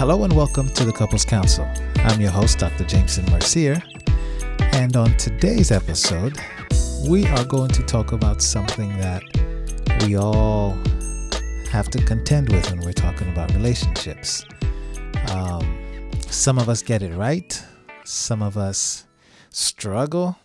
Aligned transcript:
Hello 0.00 0.24
and 0.24 0.32
welcome 0.32 0.66
to 0.70 0.86
the 0.86 0.92
Couples 0.92 1.26
Counsel. 1.26 1.68
I'm 1.96 2.22
your 2.22 2.30
host, 2.30 2.58
Dr. 2.58 2.84
Jameson 2.84 3.30
Mercier, 3.30 3.82
and 4.72 4.96
on 4.96 5.14
today's 5.18 5.70
episode, 5.70 6.38
we 7.06 7.26
are 7.26 7.44
going 7.44 7.68
to 7.68 7.82
talk 7.82 8.12
about 8.12 8.40
something 8.40 8.96
that 8.96 9.22
we 10.00 10.16
all 10.16 10.70
have 11.70 11.90
to 11.90 12.02
contend 12.02 12.50
with 12.50 12.70
when 12.70 12.80
we're 12.80 12.94
talking 12.94 13.28
about 13.28 13.52
relationships. 13.52 14.42
Um, 15.32 16.10
some 16.28 16.56
of 16.56 16.70
us 16.70 16.80
get 16.80 17.02
it 17.02 17.14
right, 17.14 17.62
some 18.04 18.40
of 18.40 18.56
us 18.56 19.04
struggle, 19.50 20.38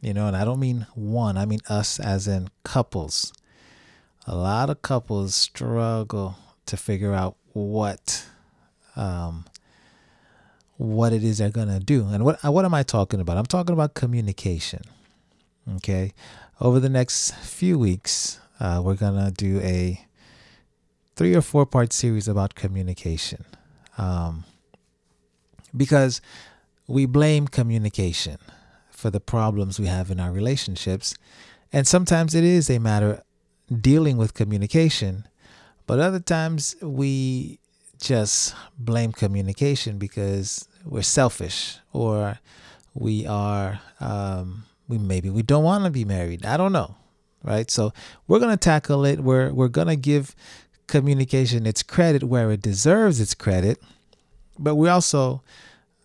you 0.00 0.14
know, 0.14 0.28
and 0.28 0.36
I 0.36 0.44
don't 0.44 0.60
mean 0.60 0.86
one, 0.94 1.36
I 1.36 1.44
mean 1.44 1.58
us 1.68 1.98
as 1.98 2.28
in 2.28 2.50
couples. 2.62 3.32
A 4.28 4.36
lot 4.36 4.70
of 4.70 4.80
couples 4.80 5.34
struggle 5.34 6.36
to 6.66 6.76
figure 6.76 7.12
out 7.12 7.34
what 7.52 8.26
um, 8.96 9.44
what 10.76 11.12
it 11.12 11.24
is 11.24 11.38
they're 11.38 11.50
gonna 11.50 11.80
do. 11.80 12.06
And 12.08 12.24
what 12.24 12.42
what 12.42 12.64
am 12.64 12.74
I 12.74 12.82
talking 12.82 13.20
about? 13.20 13.36
I'm 13.36 13.46
talking 13.46 13.72
about 13.72 13.94
communication. 13.94 14.82
Okay, 15.76 16.12
over 16.60 16.78
the 16.80 16.88
next 16.88 17.34
few 17.34 17.78
weeks, 17.78 18.38
uh, 18.60 18.80
we're 18.84 18.94
gonna 18.94 19.30
do 19.30 19.60
a 19.60 20.04
three 21.16 21.34
or 21.34 21.42
four 21.42 21.66
part 21.66 21.92
series 21.92 22.28
about 22.28 22.54
communication, 22.54 23.44
um, 23.98 24.44
because 25.76 26.20
we 26.86 27.06
blame 27.06 27.48
communication 27.48 28.38
for 28.90 29.10
the 29.10 29.20
problems 29.20 29.80
we 29.80 29.86
have 29.86 30.10
in 30.10 30.20
our 30.20 30.30
relationships, 30.30 31.14
and 31.72 31.86
sometimes 31.86 32.34
it 32.34 32.44
is 32.44 32.70
a 32.70 32.78
matter 32.78 33.22
dealing 33.80 34.16
with 34.16 34.34
communication, 34.34 35.26
but 35.86 35.98
other 35.98 36.20
times 36.20 36.76
we 36.80 37.58
just 38.00 38.54
blame 38.78 39.12
communication 39.12 39.98
because 39.98 40.68
we're 40.84 41.02
selfish 41.02 41.78
or 41.92 42.38
we 42.94 43.26
are 43.26 43.80
um, 44.00 44.64
we 44.88 44.98
maybe 44.98 45.30
we 45.30 45.42
don't 45.42 45.64
want 45.64 45.84
to 45.84 45.90
be 45.90 46.04
married. 46.04 46.44
I 46.44 46.56
don't 46.56 46.72
know, 46.72 46.94
right? 47.42 47.70
So 47.70 47.92
we're 48.26 48.38
gonna 48.38 48.56
tackle 48.56 49.04
it. 49.04 49.20
We're 49.20 49.52
we're 49.52 49.68
gonna 49.68 49.96
give 49.96 50.34
communication 50.86 51.66
its 51.66 51.82
credit 51.82 52.24
where 52.24 52.50
it 52.52 52.62
deserves 52.62 53.20
its 53.20 53.34
credit, 53.34 53.82
but 54.58 54.76
we're 54.76 54.92
also 54.92 55.42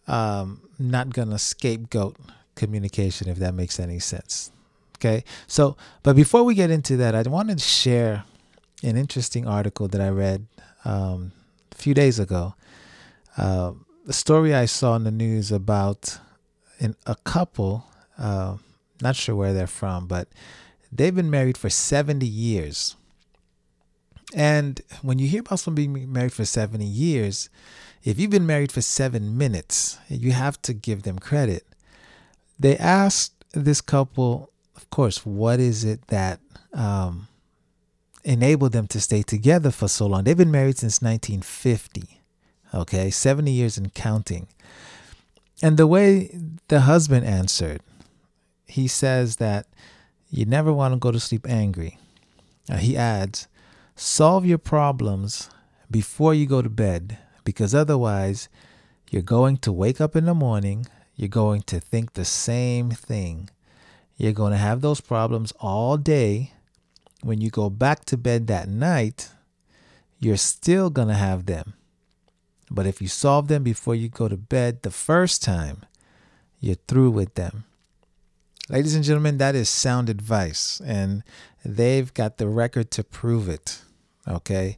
um, 0.08 0.62
not 0.80 1.14
gonna 1.14 1.39
scapegoat 1.39 2.17
communication 2.56 3.30
if 3.30 3.38
that 3.38 3.53
makes 3.53 3.80
any 3.80 4.00
sense. 4.00 4.52
Okay, 4.97 5.23
so 5.47 5.78
but 6.03 6.16
before 6.16 6.44
we 6.44 6.53
get 6.56 6.69
into 6.69 6.97
that, 6.97 7.16
I 7.16 7.22
wanted 7.23 7.59
to 7.59 7.64
share 7.64 8.23
an 8.84 8.97
interesting 8.97 9.47
article 9.47 9.88
that 9.88 10.02
I 10.02 10.09
read 10.09 10.47
um, 10.86 11.31
few 11.81 11.93
days 11.93 12.19
ago, 12.19 12.53
uh, 13.37 13.71
the 14.05 14.13
story 14.13 14.53
I 14.53 14.66
saw 14.66 14.95
in 14.95 15.03
the 15.03 15.11
news 15.11 15.51
about 15.51 16.19
in 16.79 16.95
a 17.06 17.16
couple, 17.16 17.85
uh, 18.17 18.57
not 19.01 19.16
sure 19.16 19.35
where 19.35 19.53
they're 19.53 19.67
from, 19.67 20.07
but 20.07 20.28
they've 20.91 21.16
been 21.16 21.29
married 21.29 21.57
for 21.57 21.69
70 21.69 22.25
years. 22.25 22.95
And 24.33 24.79
when 25.01 25.19
you 25.19 25.28
hear 25.28 25.41
about 25.41 25.59
someone 25.59 25.75
being 25.75 26.13
married 26.13 26.33
for 26.33 26.45
70 26.45 26.85
years, 26.85 27.50
if 28.03 28.19
you've 28.19 28.31
been 28.31 28.45
married 28.45 28.72
for 28.72 28.81
seven 28.81 29.38
minutes, 29.38 29.97
you 30.07 30.31
have 30.31 30.61
to 30.63 30.73
give 30.73 31.03
them 31.03 31.19
credit. 31.19 31.66
They 32.59 32.77
asked 32.77 33.33
this 33.53 33.81
couple, 33.81 34.51
of 34.75 34.89
course, 34.89 35.25
what 35.25 35.59
is 35.59 35.83
it 35.83 36.07
that 36.07 36.39
um, 36.73 37.27
enabled 38.23 38.71
them 38.71 38.87
to 38.87 38.99
stay 38.99 39.23
together 39.23 39.71
for 39.71 39.87
so 39.87 40.05
long. 40.07 40.23
They've 40.23 40.37
been 40.37 40.51
married 40.51 40.77
since 40.77 41.01
1950, 41.01 42.21
okay, 42.73 43.09
70 43.09 43.51
years 43.51 43.77
and 43.77 43.93
counting. 43.93 44.47
And 45.61 45.77
the 45.77 45.87
way 45.87 46.35
the 46.67 46.81
husband 46.81 47.25
answered, 47.25 47.81
he 48.67 48.87
says 48.87 49.37
that 49.37 49.67
you 50.29 50.45
never 50.45 50.71
want 50.71 50.93
to 50.93 50.99
go 50.99 51.11
to 51.11 51.19
sleep 51.19 51.47
angry. 51.47 51.97
Uh, 52.69 52.77
he 52.77 52.95
adds, 52.95 53.47
solve 53.95 54.45
your 54.45 54.57
problems 54.57 55.49
before 55.89 56.33
you 56.33 56.45
go 56.45 56.61
to 56.61 56.69
bed 56.69 57.17
because 57.43 57.75
otherwise 57.75 58.47
you're 59.09 59.21
going 59.21 59.57
to 59.57 59.71
wake 59.73 59.99
up 59.99 60.15
in 60.15 60.25
the 60.25 60.33
morning, 60.33 60.88
you're 61.15 61.27
going 61.27 61.61
to 61.63 61.79
think 61.79 62.13
the 62.13 62.25
same 62.25 62.91
thing. 62.91 63.49
You're 64.15 64.31
going 64.31 64.51
to 64.51 64.57
have 64.57 64.81
those 64.81 65.01
problems 65.01 65.51
all 65.59 65.97
day 65.97 66.53
when 67.21 67.41
you 67.41 67.49
go 67.49 67.69
back 67.69 68.05
to 68.05 68.17
bed 68.17 68.47
that 68.47 68.67
night, 68.67 69.29
you're 70.19 70.37
still 70.37 70.89
going 70.89 71.07
to 71.07 71.13
have 71.13 71.45
them. 71.45 71.73
But 72.69 72.87
if 72.87 73.01
you 73.01 73.07
solve 73.07 73.47
them 73.47 73.63
before 73.63 73.95
you 73.95 74.07
go 74.09 74.27
to 74.27 74.37
bed 74.37 74.81
the 74.81 74.91
first 74.91 75.43
time, 75.43 75.85
you're 76.59 76.77
through 76.87 77.11
with 77.11 77.35
them. 77.35 77.65
Ladies 78.69 78.95
and 78.95 79.03
gentlemen, 79.03 79.37
that 79.37 79.55
is 79.55 79.67
sound 79.67 80.09
advice, 80.09 80.81
and 80.85 81.23
they've 81.65 82.13
got 82.13 82.37
the 82.37 82.47
record 82.47 82.89
to 82.91 83.03
prove 83.03 83.49
it. 83.49 83.81
Okay? 84.27 84.77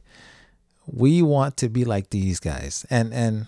We 0.86 1.22
want 1.22 1.56
to 1.58 1.68
be 1.68 1.84
like 1.84 2.10
these 2.10 2.40
guys. 2.40 2.84
And 2.90 3.14
and 3.14 3.46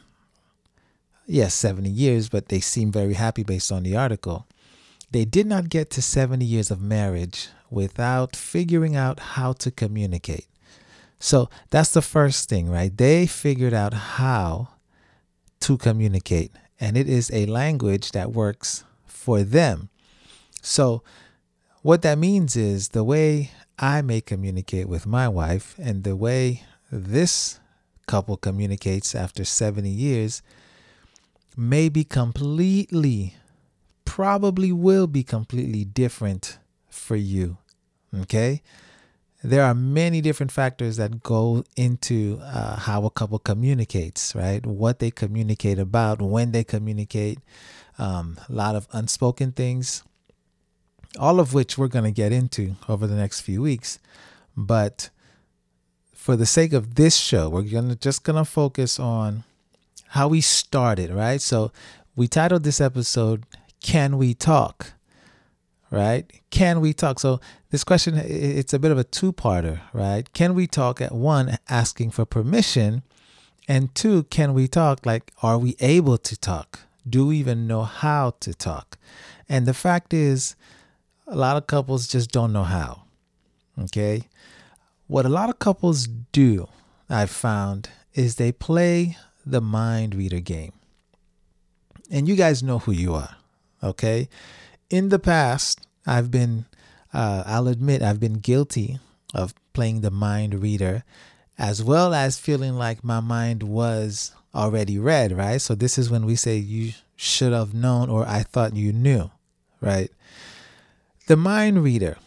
yes, 1.27 1.55
70 1.55 1.91
years, 1.91 2.29
but 2.29 2.49
they 2.49 2.61
seem 2.61 2.93
very 2.93 3.15
happy 3.15 3.43
based 3.43 3.73
on 3.73 3.83
the 3.83 3.97
article. 3.97 4.47
They 5.11 5.25
did 5.25 5.47
not 5.47 5.69
get 5.69 5.91
to 5.91 6.03
70 6.03 6.45
years 6.45 6.71
of 6.71 6.81
marriage 6.81 7.49
without 7.71 8.37
figuring 8.37 8.97
out 8.97 9.19
how 9.19 9.53
to 9.53 9.71
communicate. 9.71 10.47
So 11.19 11.49
that's 11.71 11.93
the 11.93 12.03
first 12.03 12.49
thing, 12.49 12.69
right? 12.69 12.95
They 12.95 13.27
figured 13.27 13.75
out 13.75 13.95
how 13.95 14.69
to 15.61 15.77
communicate, 15.77 16.53
and 16.79 16.97
it 16.97 17.09
is 17.09 17.31
a 17.33 17.47
language 17.47 18.13
that 18.13 18.33
works 18.33 18.85
for 19.07 19.43
them. 19.43 19.89
So, 20.63 21.03
what 21.83 22.03
that 22.03 22.19
means 22.19 22.57
is 22.57 22.89
the 22.89 23.05
way 23.05 23.53
I 23.79 24.03
may 24.03 24.21
communicate 24.21 24.89
with 24.89 25.07
my 25.07 25.29
wife 25.29 25.77
and 25.79 26.05
the 26.05 26.17
way 26.17 26.65
this 26.91 27.61
couple 28.07 28.37
communicates 28.37 29.15
after 29.15 29.45
70 29.45 29.89
years 29.89 30.43
may 31.57 31.89
be 31.89 32.05
completely, 32.05 33.35
probably 34.05 34.73
will 34.73 35.07
be 35.07 35.23
completely 35.23 35.85
different 35.85 36.59
for 37.07 37.17
you. 37.17 37.57
Okay? 38.23 38.63
There 39.43 39.63
are 39.63 39.75
many 39.75 40.21
different 40.21 40.51
factors 40.51 40.97
that 40.97 41.23
go 41.23 41.65
into 41.77 42.41
uh, 42.43 42.77
how 42.77 43.05
a 43.05 43.11
couple 43.11 43.39
communicates, 43.39 44.35
right? 44.35 44.65
What 44.67 44.99
they 44.99 45.11
communicate 45.11 45.79
about, 45.79 46.21
when 46.21 46.53
they 46.53 46.65
communicate, 46.65 47.39
um, 47.99 48.39
a 48.49 48.53
lot 48.53 48.75
of 48.75 48.89
unspoken 48.93 49.53
things, 49.53 50.03
all 51.19 51.39
of 51.39 51.55
which 51.55 51.79
we're 51.79 51.89
going 51.89 52.05
to 52.05 52.11
get 52.11 52.33
into 52.33 52.77
over 52.89 53.07
the 53.07 53.15
next 53.15 53.41
few 53.43 53.63
weeks. 53.63 53.99
But 54.57 55.11
for 56.27 56.35
the 56.35 56.47
sake 56.47 56.73
of 56.73 56.97
this 56.97 57.17
show, 57.17 57.49
we're 57.49 57.63
gonna 57.63 57.95
just 57.95 58.25
gonna 58.25 58.45
focus 58.45 58.99
on 58.99 59.45
how 60.09 60.27
we 60.27 60.41
started, 60.41 61.11
right? 61.13 61.41
So 61.41 61.71
we 62.17 62.27
titled 62.27 62.65
this 62.65 62.81
episode 62.81 63.45
"Can 63.81 64.19
We 64.19 64.35
Talk?" 64.35 64.96
Right? 65.91 66.31
Can 66.51 66.81
we 66.81 66.93
talk? 66.93 67.19
So 67.21 67.41
this 67.71 67.85
question, 67.85 68.17
it's 68.17 68.73
a 68.73 68.79
bit 68.79 68.91
of 68.91 68.99
a 68.99 69.05
two-parter, 69.05 69.81
right? 69.93 70.33
Can 70.33 70.55
we 70.55 70.67
talk 70.67 71.01
at 71.01 71.13
one, 71.13 71.59
asking 71.69 72.11
for 72.11 72.25
permission, 72.25 73.03
and 73.69 73.95
two, 73.95 74.25
can 74.25 74.55
we 74.55 74.69
talk? 74.69 75.05
Like, 75.05 75.33
are 75.43 75.59
we 75.59 75.77
able 75.81 76.19
to 76.19 76.37
talk? 76.37 76.81
Do 77.09 77.27
we 77.27 77.39
even 77.39 77.67
know 77.67 77.83
how 77.83 78.35
to 78.41 78.55
talk? 78.55 78.99
And 79.49 79.67
the 79.67 79.75
fact 79.75 80.13
is, 80.13 80.57
a 81.27 81.37
lot 81.37 81.57
of 81.57 81.67
couples 81.67 82.07
just 82.07 82.31
don't 82.31 82.53
know 82.53 82.65
how. 82.65 83.03
Okay. 83.79 84.29
What 85.07 85.27
a 85.27 85.29
lot 85.29 85.51
of 85.51 85.59
couples 85.59 86.09
do, 86.33 86.69
I've 87.09 87.31
found, 87.31 87.91
is 88.15 88.37
they 88.37 88.53
play 88.53 89.17
the 89.45 89.61
mind 89.61 90.15
reader 90.15 90.41
game. 90.41 90.73
And 92.11 92.29
you 92.29 92.35
guys 92.35 92.63
know 92.63 92.81
who 92.81 92.93
you 92.93 93.15
are. 93.15 93.37
Okay 93.83 94.29
in 94.91 95.09
the 95.09 95.19
past, 95.19 95.87
I've 96.07 96.31
been 96.31 96.67
uh, 97.13 97.45
I'll 97.47 97.69
admit 97.69 98.03
I've 98.03 98.21
been 98.21 98.41
guilty 98.41 98.99
of 99.35 99.55
playing 99.73 100.01
the 100.01 100.11
mind 100.11 100.61
reader, 100.63 101.05
as 101.59 101.83
well 101.83 102.13
as 102.13 102.39
feeling 102.39 102.75
like 102.75 103.03
my 103.03 103.21
mind 103.21 103.63
was 103.63 104.33
already 104.55 104.99
read, 104.99 105.33
right? 105.33 105.61
So 105.61 105.75
this 105.75 105.99
is 105.99 106.11
when 106.11 106.27
we 106.27 106.37
say 106.37 106.57
you 106.57 106.93
should 107.17 107.53
have 107.53 107.75
known 107.75 108.11
or 108.11 108.27
I 108.27 108.43
thought 108.43 108.77
you 108.77 108.93
knew, 108.93 109.31
right? 109.81 110.11
The 111.27 111.37
mind 111.37 111.83
reader. 111.83 112.19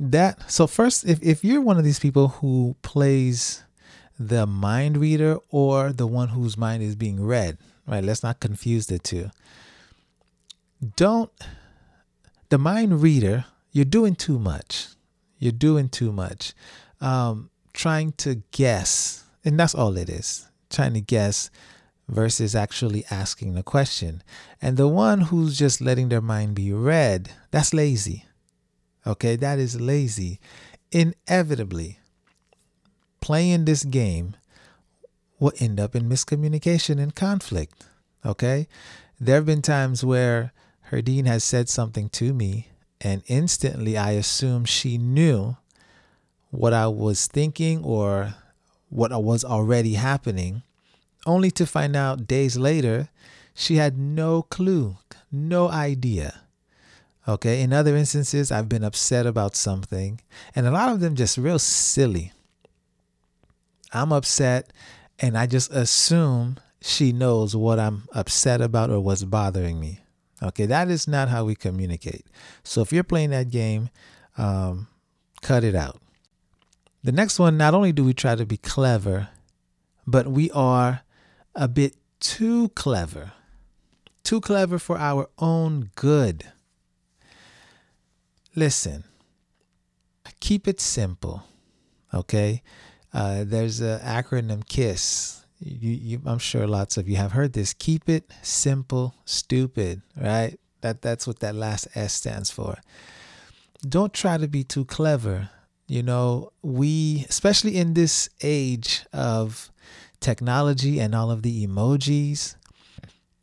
That 0.00 0.50
so 0.50 0.68
first 0.68 1.04
if, 1.06 1.20
if 1.22 1.42
you're 1.42 1.60
one 1.60 1.76
of 1.76 1.84
these 1.84 1.98
people 1.98 2.28
who 2.28 2.76
plays 2.82 3.64
the 4.18 4.46
mind 4.46 4.96
reader 4.96 5.38
or 5.50 5.92
the 5.92 6.06
one 6.06 6.28
whose 6.28 6.56
mind 6.56 6.82
is 6.82 6.94
being 6.94 7.24
read, 7.24 7.58
right? 7.86 8.04
Let's 8.04 8.22
not 8.22 8.38
confuse 8.38 8.86
the 8.86 8.98
two. 8.98 9.30
Don't 10.96 11.32
the 12.48 12.58
mind 12.58 13.02
reader, 13.02 13.46
you're 13.72 13.84
doing 13.84 14.14
too 14.14 14.38
much. 14.38 14.88
You're 15.38 15.52
doing 15.52 15.88
too 15.88 16.12
much. 16.12 16.54
Um, 17.00 17.50
trying 17.72 18.12
to 18.12 18.42
guess, 18.50 19.24
and 19.44 19.58
that's 19.58 19.74
all 19.74 19.96
it 19.96 20.08
is. 20.08 20.48
Trying 20.70 20.94
to 20.94 21.00
guess 21.00 21.50
versus 22.08 22.54
actually 22.54 23.04
asking 23.10 23.54
the 23.54 23.62
question. 23.62 24.22
And 24.60 24.76
the 24.76 24.88
one 24.88 25.22
who's 25.22 25.58
just 25.58 25.80
letting 25.80 26.08
their 26.08 26.20
mind 26.20 26.54
be 26.54 26.72
read, 26.72 27.30
that's 27.50 27.74
lazy. 27.74 28.24
Okay, 29.06 29.36
that 29.36 29.58
is 29.58 29.80
lazy. 29.80 30.40
Inevitably, 30.90 31.98
playing 33.20 33.64
this 33.64 33.84
game 33.84 34.36
will 35.38 35.52
end 35.60 35.78
up 35.78 35.94
in 35.94 36.08
miscommunication 36.08 37.00
and 37.00 37.14
conflict. 37.14 37.86
Okay, 38.24 38.66
there 39.20 39.36
have 39.36 39.46
been 39.46 39.62
times 39.62 40.04
where 40.04 40.52
Herdyne 40.90 41.26
has 41.26 41.44
said 41.44 41.68
something 41.68 42.08
to 42.10 42.32
me, 42.32 42.68
and 43.00 43.22
instantly 43.26 43.96
I 43.96 44.12
assume 44.12 44.64
she 44.64 44.98
knew 44.98 45.56
what 46.50 46.72
I 46.72 46.88
was 46.88 47.26
thinking 47.26 47.84
or 47.84 48.34
what 48.88 49.12
was 49.22 49.44
already 49.44 49.94
happening 49.94 50.62
only 51.26 51.50
to 51.52 51.66
find 51.66 51.94
out 51.94 52.26
days 52.26 52.56
later 52.56 53.10
she 53.54 53.76
had 53.76 53.98
no 53.98 54.42
clue, 54.42 54.96
no 55.30 55.68
idea. 55.68 56.42
Okay, 57.26 57.60
in 57.60 57.74
other 57.74 57.94
instances, 57.94 58.50
I've 58.50 58.68
been 58.68 58.84
upset 58.84 59.26
about 59.26 59.54
something, 59.54 60.20
and 60.54 60.66
a 60.66 60.70
lot 60.70 60.90
of 60.90 61.00
them 61.00 61.14
just 61.14 61.36
real 61.36 61.58
silly. 61.58 62.32
I'm 63.92 64.12
upset, 64.12 64.72
and 65.18 65.36
I 65.36 65.46
just 65.46 65.70
assume 65.70 66.56
she 66.80 67.12
knows 67.12 67.54
what 67.54 67.78
I'm 67.78 68.04
upset 68.12 68.62
about 68.62 68.88
or 68.88 69.00
what's 69.00 69.24
bothering 69.24 69.78
me. 69.78 70.00
Okay, 70.42 70.66
that 70.66 70.88
is 70.88 71.08
not 71.08 71.28
how 71.28 71.44
we 71.44 71.54
communicate. 71.54 72.26
So 72.62 72.80
if 72.80 72.92
you're 72.92 73.02
playing 73.04 73.30
that 73.30 73.50
game, 73.50 73.90
um, 74.36 74.86
cut 75.42 75.64
it 75.64 75.74
out. 75.74 76.00
The 77.02 77.12
next 77.12 77.38
one, 77.38 77.56
not 77.56 77.74
only 77.74 77.92
do 77.92 78.04
we 78.04 78.14
try 78.14 78.34
to 78.34 78.46
be 78.46 78.56
clever, 78.56 79.28
but 80.06 80.28
we 80.28 80.50
are 80.52 81.02
a 81.54 81.68
bit 81.68 81.96
too 82.20 82.68
clever, 82.70 83.32
too 84.22 84.40
clever 84.40 84.78
for 84.78 84.98
our 84.98 85.28
own 85.38 85.90
good. 85.96 86.44
Listen, 88.54 89.04
keep 90.40 90.68
it 90.68 90.80
simple, 90.80 91.44
okay? 92.12 92.62
Uh, 93.12 93.44
there's 93.44 93.80
an 93.80 94.00
acronym 94.00 94.66
KISS. 94.66 95.37
You, 95.60 95.90
you, 95.90 96.22
I'm 96.24 96.38
sure 96.38 96.66
lots 96.66 96.96
of 96.96 97.08
you 97.08 97.16
have 97.16 97.32
heard 97.32 97.52
this. 97.52 97.72
Keep 97.72 98.08
it 98.08 98.30
simple, 98.42 99.14
stupid, 99.24 100.02
right? 100.16 100.58
That 100.80 101.02
that's 101.02 101.26
what 101.26 101.40
that 101.40 101.54
last 101.54 101.88
S 101.94 102.14
stands 102.14 102.50
for. 102.50 102.78
Don't 103.86 104.12
try 104.12 104.38
to 104.38 104.48
be 104.48 104.64
too 104.64 104.84
clever. 104.84 105.50
You 105.86 106.02
know, 106.02 106.52
we, 106.62 107.24
especially 107.28 107.76
in 107.76 107.94
this 107.94 108.28
age 108.42 109.04
of 109.12 109.70
technology 110.20 111.00
and 111.00 111.14
all 111.14 111.30
of 111.30 111.42
the 111.42 111.66
emojis, 111.66 112.56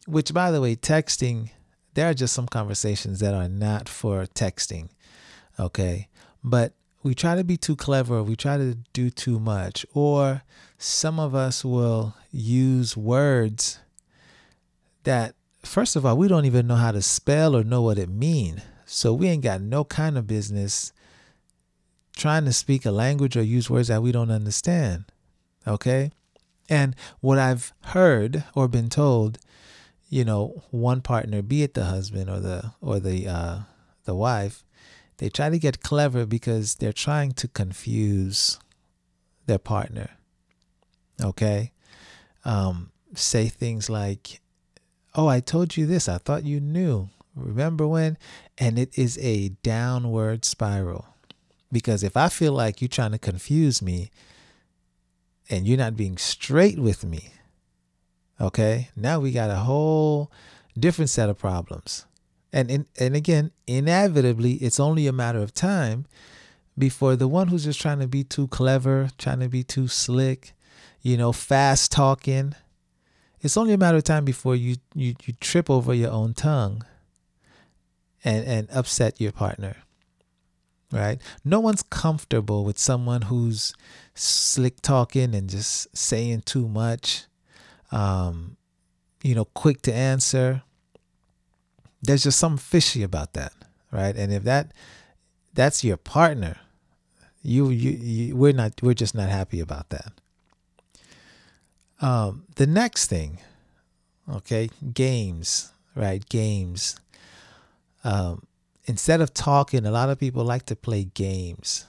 which, 0.06 0.34
by 0.34 0.52
the 0.52 0.62
way, 0.62 0.76
texting, 0.76 1.50
there 1.96 2.10
are 2.10 2.14
just 2.14 2.34
some 2.34 2.48
conversations 2.48 3.20
that 3.20 3.34
are 3.34 3.50
not 3.50 3.90
for 3.90 4.26
texting. 4.28 4.90
Okay. 5.60 6.08
But 6.44 6.74
we 7.06 7.13
try 7.13 7.36
to 7.36 7.44
be 7.44 7.56
too 7.56 7.75
clever, 7.75 8.24
we 8.24 8.36
try 8.36 8.57
to 8.57 8.74
do 8.92 9.12
too 9.12 9.40
much, 9.40 9.86
or 9.94 10.42
some 10.80 11.19
of 11.19 11.36
us 11.36 11.63
will 11.63 12.16
use 12.31 12.98
words 12.98 13.78
that, 15.04 15.36
first 15.62 15.96
of 15.96 16.04
all, 16.04 16.18
we 16.18 16.28
don't 16.28 16.46
even 16.46 16.66
know 16.66 16.78
how 16.78 16.92
to 16.92 17.04
spell 17.04 17.56
or 17.56 17.63
know 17.63 17.84
what 17.84 18.00
it 18.00 18.10
means. 18.10 18.62
So 18.88 19.13
we 19.13 19.28
ain't 19.28 19.44
got 19.44 19.62
no 19.62 19.84
kind 19.84 20.18
of 20.18 20.25
business 20.25 20.92
trying 22.18 22.44
to 22.46 22.52
speak 22.52 22.88
a 22.88 22.92
language 22.92 23.38
or 23.38 23.44
use 23.44 23.69
words 23.69 23.90
that 23.90 24.01
we 24.01 24.12
don't 24.12 24.31
understand. 24.31 25.06
Okay? 25.68 26.10
And 26.69 26.96
what 27.19 27.38
I've 27.38 27.72
heard 27.81 28.46
or 28.56 28.68
been 28.68 28.90
told, 28.90 29.38
you 30.10 30.25
know, 30.25 30.63
one 30.72 31.01
partner, 31.01 31.44
be 31.44 31.62
it 31.62 31.75
the 31.75 31.86
husband 31.86 32.31
or 32.31 32.40
the 32.40 32.72
or 32.81 33.00
the 33.00 33.28
uh, 33.28 33.60
the 34.06 34.16
wife, 34.16 34.65
they 35.18 35.30
try 35.30 35.50
to 35.50 35.60
get 35.60 35.82
clever 35.82 36.26
because 36.26 36.76
they're 36.76 36.94
trying 36.94 37.32
to 37.34 37.48
confuse 37.48 38.60
their 39.46 39.60
partner. 39.60 40.12
Okay, 41.22 41.72
um, 42.44 42.92
say 43.14 43.48
things 43.48 43.90
like, 43.90 44.42
"Oh, 45.14 45.28
I 45.28 45.40
told 45.40 45.78
you 45.78 45.86
this. 45.86 46.10
I 46.10 46.18
thought 46.18 46.44
you 46.44 46.60
knew. 46.60 47.10
Remember 47.36 47.88
when?" 47.88 48.18
And 48.58 48.78
it 48.78 48.98
is 48.98 49.18
a 49.20 49.50
downward 49.64 50.46
spiral 50.46 51.06
because 51.72 52.04
if 52.04 52.16
I 52.16 52.30
feel 52.30 52.54
like 52.54 52.82
you're 52.82 52.88
trying 52.88 53.12
to 53.12 53.18
confuse 53.18 53.82
me 53.82 54.12
and 55.50 55.68
you're 55.68 55.78
not 55.78 55.98
being 55.98 56.18
straight 56.18 56.80
with 56.80 57.04
me, 57.04 57.32
okay, 58.40 58.90
now 58.96 59.20
we 59.20 59.32
got 59.32 59.50
a 59.50 59.58
whole 59.58 60.32
different 60.78 61.10
set 61.10 61.30
of 61.30 61.38
problems. 61.38 62.06
And 62.56 62.72
in, 62.72 62.86
and 62.98 63.16
again, 63.16 63.52
inevitably, 63.68 64.54
it's 64.54 64.80
only 64.80 65.07
a 65.07 65.12
matter 65.12 65.40
of 65.40 65.54
time 65.54 66.06
before 66.78 67.16
the 67.16 67.28
one 67.28 67.50
who's 67.50 67.66
just 67.66 67.81
trying 67.81 68.00
to 68.00 68.07
be 68.07 68.24
too 68.24 68.48
clever, 68.48 69.10
trying 69.18 69.42
to 69.42 69.50
be 69.50 69.63
too 69.63 69.90
slick, 69.90 70.54
you 71.02 71.18
know, 71.18 71.34
fast 71.34 71.92
talking, 71.92 72.56
it's 73.46 73.57
only 73.57 73.74
a 73.74 73.78
matter 73.78 73.98
of 73.98 74.04
time 74.04 74.25
before 74.25 74.56
you 74.56 74.78
you, 74.96 75.13
you 75.24 75.34
trip 75.40 75.69
over 75.69 75.94
your 75.94 76.12
own 76.12 76.34
tongue 76.34 76.84
and, 78.24 78.44
and 78.46 78.68
upset 78.72 79.22
your 79.22 79.31
partner. 79.31 79.75
Right? 80.92 81.22
No 81.44 81.60
one's 81.60 81.84
comfortable 81.84 82.63
with 82.63 82.80
someone 82.80 83.24
who's 83.24 83.74
slick 84.15 84.82
talking 84.82 85.36
and 85.36 85.48
just 85.48 85.96
saying 85.96 86.44
too 86.46 86.68
much, 86.68 87.25
um, 87.91 88.58
you 89.22 89.36
know, 89.36 89.46
quick 89.46 89.82
to 89.84 89.94
answer. 89.94 90.63
There's 92.06 92.24
just 92.24 92.40
something 92.40 92.58
fishy 92.58 93.04
about 93.04 93.34
that, 93.34 93.54
right? 93.92 94.16
And 94.16 94.32
if 94.34 94.44
that 94.44 94.72
that's 95.54 95.84
your 95.84 95.98
partner, 95.98 96.58
you, 97.42 97.70
you, 97.70 97.92
you 97.92 98.36
we're 98.36 98.54
not 98.54 98.82
we're 98.82 98.94
just 98.94 99.16
not 99.16 99.30
happy 99.30 99.60
about 99.60 99.90
that. 99.90 100.12
Um, 102.02 102.44
the 102.56 102.68
next 102.68 103.08
thing, 103.08 103.40
okay, 104.30 104.70
games, 104.94 105.72
right? 105.96 106.28
Games. 106.28 107.00
Um, 108.04 108.44
instead 108.86 109.22
of 109.22 109.34
talking, 109.34 109.86
a 109.86 109.92
lot 109.92 110.10
of 110.10 110.20
people 110.20 110.44
like 110.44 110.66
to 110.68 110.76
play 110.76 111.06
games. 111.06 111.86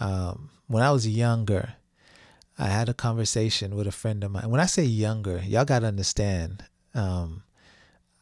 Um, 0.00 0.50
when 0.66 0.82
I 0.82 0.90
was 0.90 1.06
younger, 1.06 1.74
I 2.58 2.66
had 2.66 2.88
a 2.88 2.94
conversation 2.94 3.76
with 3.76 3.86
a 3.86 3.92
friend 3.92 4.24
of 4.24 4.30
mine. 4.30 4.50
When 4.50 4.60
I 4.60 4.66
say 4.66 4.84
younger, 4.84 5.42
y'all 5.44 5.64
got 5.64 5.80
to 5.80 5.86
understand. 5.86 6.64
Um, 6.94 7.42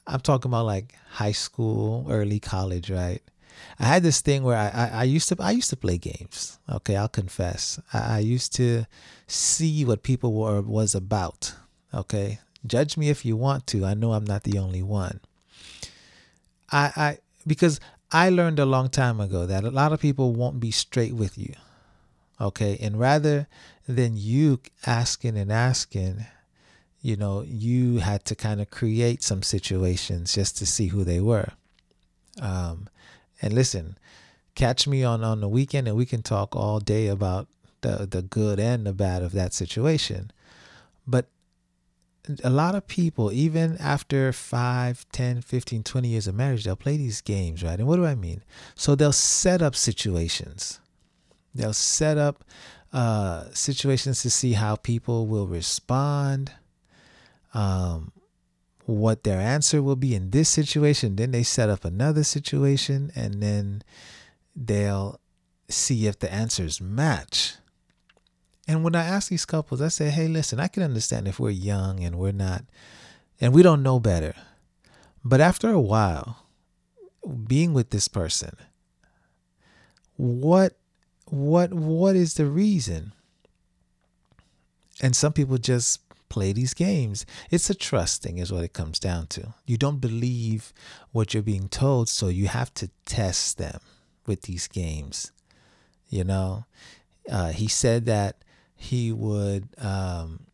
I'm 0.06 0.20
talking 0.20 0.50
about 0.50 0.66
like 0.66 0.94
high 1.10 1.32
school, 1.32 2.06
early 2.10 2.40
college, 2.40 2.90
right? 2.90 3.22
I 3.78 3.84
had 3.84 4.02
this 4.02 4.20
thing 4.20 4.42
where 4.42 4.56
I, 4.56 4.68
I, 4.68 4.90
I, 5.00 5.04
used 5.04 5.28
to 5.28 5.36
I 5.38 5.52
used 5.52 5.70
to 5.70 5.76
play 5.76 5.98
games. 5.98 6.58
Okay, 6.68 6.96
I'll 6.96 7.08
confess. 7.08 7.80
I, 7.92 8.16
I 8.16 8.18
used 8.18 8.54
to 8.56 8.86
see 9.26 9.84
what 9.84 10.02
people 10.02 10.32
were 10.32 10.60
was 10.62 10.94
about. 10.94 11.54
Okay, 11.94 12.40
judge 12.66 12.96
me 12.96 13.08
if 13.10 13.24
you 13.24 13.36
want 13.36 13.66
to. 13.68 13.84
I 13.84 13.94
know 13.94 14.12
I'm 14.12 14.24
not 14.24 14.44
the 14.44 14.58
only 14.58 14.82
one. 14.82 15.20
I 16.70 16.92
I 16.96 17.18
because 17.46 17.78
I 18.10 18.28
learned 18.28 18.58
a 18.58 18.66
long 18.66 18.90
time 18.90 19.20
ago 19.20 19.46
that 19.46 19.64
a 19.64 19.70
lot 19.70 19.92
of 19.92 20.00
people 20.00 20.34
won't 20.34 20.60
be 20.60 20.70
straight 20.70 21.14
with 21.14 21.38
you. 21.38 21.54
Okay. 22.40 22.76
And 22.80 22.98
rather 22.98 23.46
than 23.86 24.16
you 24.16 24.60
asking 24.84 25.38
and 25.38 25.52
asking, 25.52 26.26
you 27.02 27.16
know, 27.16 27.42
you 27.42 27.98
had 27.98 28.24
to 28.26 28.36
kind 28.36 28.60
of 28.60 28.70
create 28.70 29.22
some 29.22 29.42
situations 29.42 30.34
just 30.34 30.56
to 30.58 30.66
see 30.66 30.86
who 30.86 31.02
they 31.02 31.20
were. 31.20 31.48
Um, 32.40 32.88
and 33.42 33.52
listen, 33.52 33.98
catch 34.54 34.86
me 34.86 35.02
on 35.02 35.24
on 35.24 35.40
the 35.40 35.48
weekend 35.48 35.88
and 35.88 35.96
we 35.96 36.06
can 36.06 36.22
talk 36.22 36.54
all 36.54 36.78
day 36.78 37.08
about 37.08 37.48
the 37.80 38.06
the 38.08 38.22
good 38.22 38.60
and 38.60 38.86
the 38.86 38.92
bad 38.92 39.22
of 39.22 39.32
that 39.32 39.52
situation. 39.52 40.30
But 41.06 41.26
a 42.44 42.50
lot 42.50 42.76
of 42.76 42.86
people, 42.86 43.32
even 43.32 43.76
after 43.78 44.32
5, 44.32 45.06
10, 45.10 45.42
15, 45.42 45.82
20 45.82 46.08
years 46.08 46.28
of 46.28 46.36
marriage, 46.36 46.62
they'll 46.62 46.76
play 46.76 46.96
these 46.96 47.20
games, 47.20 47.64
right? 47.64 47.78
And 47.78 47.88
what 47.88 47.96
do 47.96 48.06
I 48.06 48.14
mean? 48.14 48.44
So 48.76 48.94
they'll 48.94 49.12
set 49.12 49.60
up 49.60 49.74
situations. 49.74 50.78
They'll 51.52 51.72
set 51.72 52.18
up 52.18 52.44
uh, 52.92 53.46
situations 53.52 54.22
to 54.22 54.30
see 54.30 54.52
how 54.52 54.76
people 54.76 55.26
will 55.26 55.48
respond, 55.48 56.52
um, 57.54 58.12
what 58.86 59.24
their 59.24 59.40
answer 59.40 59.82
will 59.82 59.96
be 59.96 60.14
in 60.14 60.30
this 60.30 60.48
situation. 60.48 61.16
Then 61.16 61.30
they 61.30 61.42
set 61.42 61.68
up 61.68 61.84
another 61.84 62.24
situation, 62.24 63.12
and 63.14 63.42
then 63.42 63.82
they'll 64.56 65.20
see 65.68 66.06
if 66.06 66.18
the 66.18 66.32
answers 66.32 66.80
match. 66.80 67.54
And 68.68 68.84
when 68.84 68.94
I 68.94 69.04
ask 69.04 69.28
these 69.28 69.44
couples, 69.44 69.82
I 69.82 69.88
say, 69.88 70.10
hey, 70.10 70.28
listen, 70.28 70.60
I 70.60 70.68
can 70.68 70.82
understand 70.82 71.26
if 71.26 71.40
we're 71.40 71.50
young 71.50 72.04
and 72.04 72.16
we're 72.16 72.32
not, 72.32 72.64
and 73.40 73.52
we 73.52 73.62
don't 73.62 73.82
know 73.82 73.98
better. 73.98 74.34
But 75.24 75.40
after 75.40 75.70
a 75.70 75.80
while, 75.80 76.46
being 77.46 77.74
with 77.74 77.90
this 77.90 78.08
person, 78.08 78.56
what 80.16 80.76
what 81.26 81.72
what 81.72 82.14
is 82.14 82.34
the 82.34 82.46
reason? 82.46 83.12
And 85.00 85.16
some 85.16 85.32
people 85.32 85.58
just 85.58 86.00
play 86.32 86.50
these 86.54 86.72
games. 86.72 87.26
It's 87.50 87.68
a 87.68 87.74
trust 87.74 88.22
thing, 88.22 88.38
is 88.38 88.50
what 88.50 88.64
it 88.64 88.72
comes 88.72 88.98
down 88.98 89.26
to. 89.28 89.52
You 89.66 89.76
don't 89.76 90.00
believe 90.00 90.72
what 91.12 91.34
you're 91.34 91.42
being 91.42 91.68
told, 91.68 92.08
so 92.08 92.28
you 92.28 92.48
have 92.48 92.72
to 92.74 92.88
test 93.04 93.58
them 93.58 93.80
with 94.24 94.42
these 94.42 94.66
games. 94.66 95.30
You 96.08 96.24
know, 96.24 96.64
uh, 97.30 97.52
he 97.52 97.68
said 97.68 98.06
that 98.06 98.36
he 98.74 99.12
would 99.12 99.68
um, 99.76 100.46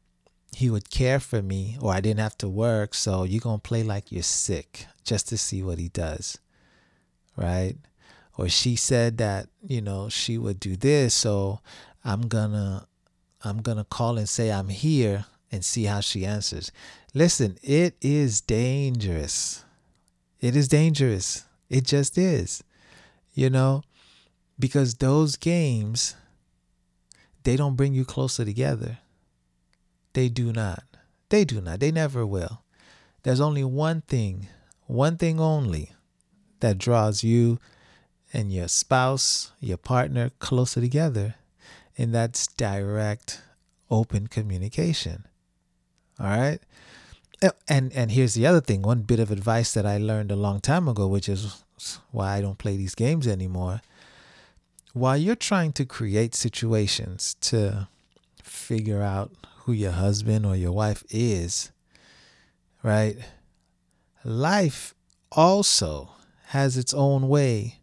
he 0.52 0.68
would 0.68 0.90
care 0.90 1.20
for 1.20 1.42
me 1.42 1.78
or 1.80 1.92
I 1.92 2.00
didn't 2.00 2.26
have 2.26 2.38
to 2.38 2.48
work, 2.48 2.92
so 2.92 3.22
you're 3.22 3.40
gonna 3.40 3.58
play 3.58 3.84
like 3.84 4.10
you're 4.10 4.24
sick 4.24 4.88
just 5.04 5.28
to 5.28 5.38
see 5.38 5.62
what 5.62 5.78
he 5.78 5.90
does. 5.90 6.38
Right? 7.36 7.76
Or 8.36 8.48
she 8.48 8.74
said 8.74 9.18
that, 9.18 9.48
you 9.62 9.80
know, 9.80 10.08
she 10.08 10.38
would 10.38 10.58
do 10.58 10.74
this, 10.74 11.14
so 11.14 11.60
I'm 12.04 12.22
gonna 12.22 12.88
I'm 13.44 13.62
gonna 13.62 13.84
call 13.84 14.18
and 14.18 14.28
say 14.28 14.50
I'm 14.50 14.70
here 14.70 15.26
and 15.50 15.64
see 15.64 15.84
how 15.84 16.00
she 16.00 16.24
answers. 16.24 16.70
Listen, 17.14 17.58
it 17.62 17.96
is 18.00 18.40
dangerous. 18.40 19.64
It 20.40 20.54
is 20.54 20.68
dangerous. 20.68 21.44
It 21.68 21.84
just 21.84 22.18
is. 22.18 22.62
You 23.34 23.50
know, 23.50 23.82
because 24.58 24.94
those 24.94 25.36
games 25.36 26.16
they 27.44 27.56
don't 27.56 27.76
bring 27.76 27.94
you 27.94 28.04
closer 28.04 28.44
together. 28.44 28.98
They 30.12 30.28
do 30.28 30.52
not. 30.52 30.84
They 31.30 31.44
do 31.44 31.60
not. 31.60 31.80
They 31.80 31.90
never 31.90 32.26
will. 32.26 32.62
There's 33.22 33.40
only 33.40 33.64
one 33.64 34.02
thing, 34.02 34.48
one 34.86 35.16
thing 35.16 35.40
only, 35.40 35.92
that 36.60 36.78
draws 36.78 37.24
you 37.24 37.58
and 38.32 38.52
your 38.52 38.68
spouse, 38.68 39.52
your 39.60 39.78
partner 39.78 40.30
closer 40.40 40.80
together, 40.80 41.36
and 41.96 42.14
that's 42.14 42.46
direct, 42.48 43.40
open 43.90 44.26
communication. 44.26 45.24
All 46.18 46.26
right? 46.26 46.60
And 47.68 47.92
and 47.92 48.10
here's 48.10 48.34
the 48.34 48.46
other 48.46 48.60
thing, 48.60 48.82
one 48.82 49.02
bit 49.02 49.20
of 49.20 49.30
advice 49.30 49.72
that 49.72 49.86
I 49.86 49.98
learned 49.98 50.32
a 50.32 50.36
long 50.36 50.60
time 50.60 50.88
ago, 50.88 51.06
which 51.06 51.28
is 51.28 51.62
why 52.10 52.36
I 52.36 52.40
don't 52.40 52.58
play 52.58 52.76
these 52.76 52.96
games 52.96 53.28
anymore 53.28 53.80
while 54.98 55.16
you're 55.16 55.36
trying 55.36 55.72
to 55.72 55.84
create 55.84 56.34
situations 56.34 57.36
to 57.40 57.88
figure 58.42 59.02
out 59.02 59.30
who 59.60 59.72
your 59.72 59.92
husband 59.92 60.44
or 60.44 60.56
your 60.56 60.72
wife 60.72 61.04
is, 61.10 61.70
right? 62.82 63.16
Life 64.24 64.94
also 65.30 66.10
has 66.46 66.76
its 66.76 66.94
own 66.94 67.28
way 67.28 67.78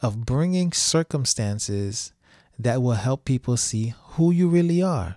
of 0.00 0.26
bringing 0.26 0.72
circumstances 0.72 2.12
that 2.58 2.82
will 2.82 2.92
help 2.92 3.24
people 3.24 3.56
see 3.56 3.94
who 4.12 4.30
you 4.30 4.48
really 4.48 4.82
are. 4.82 5.16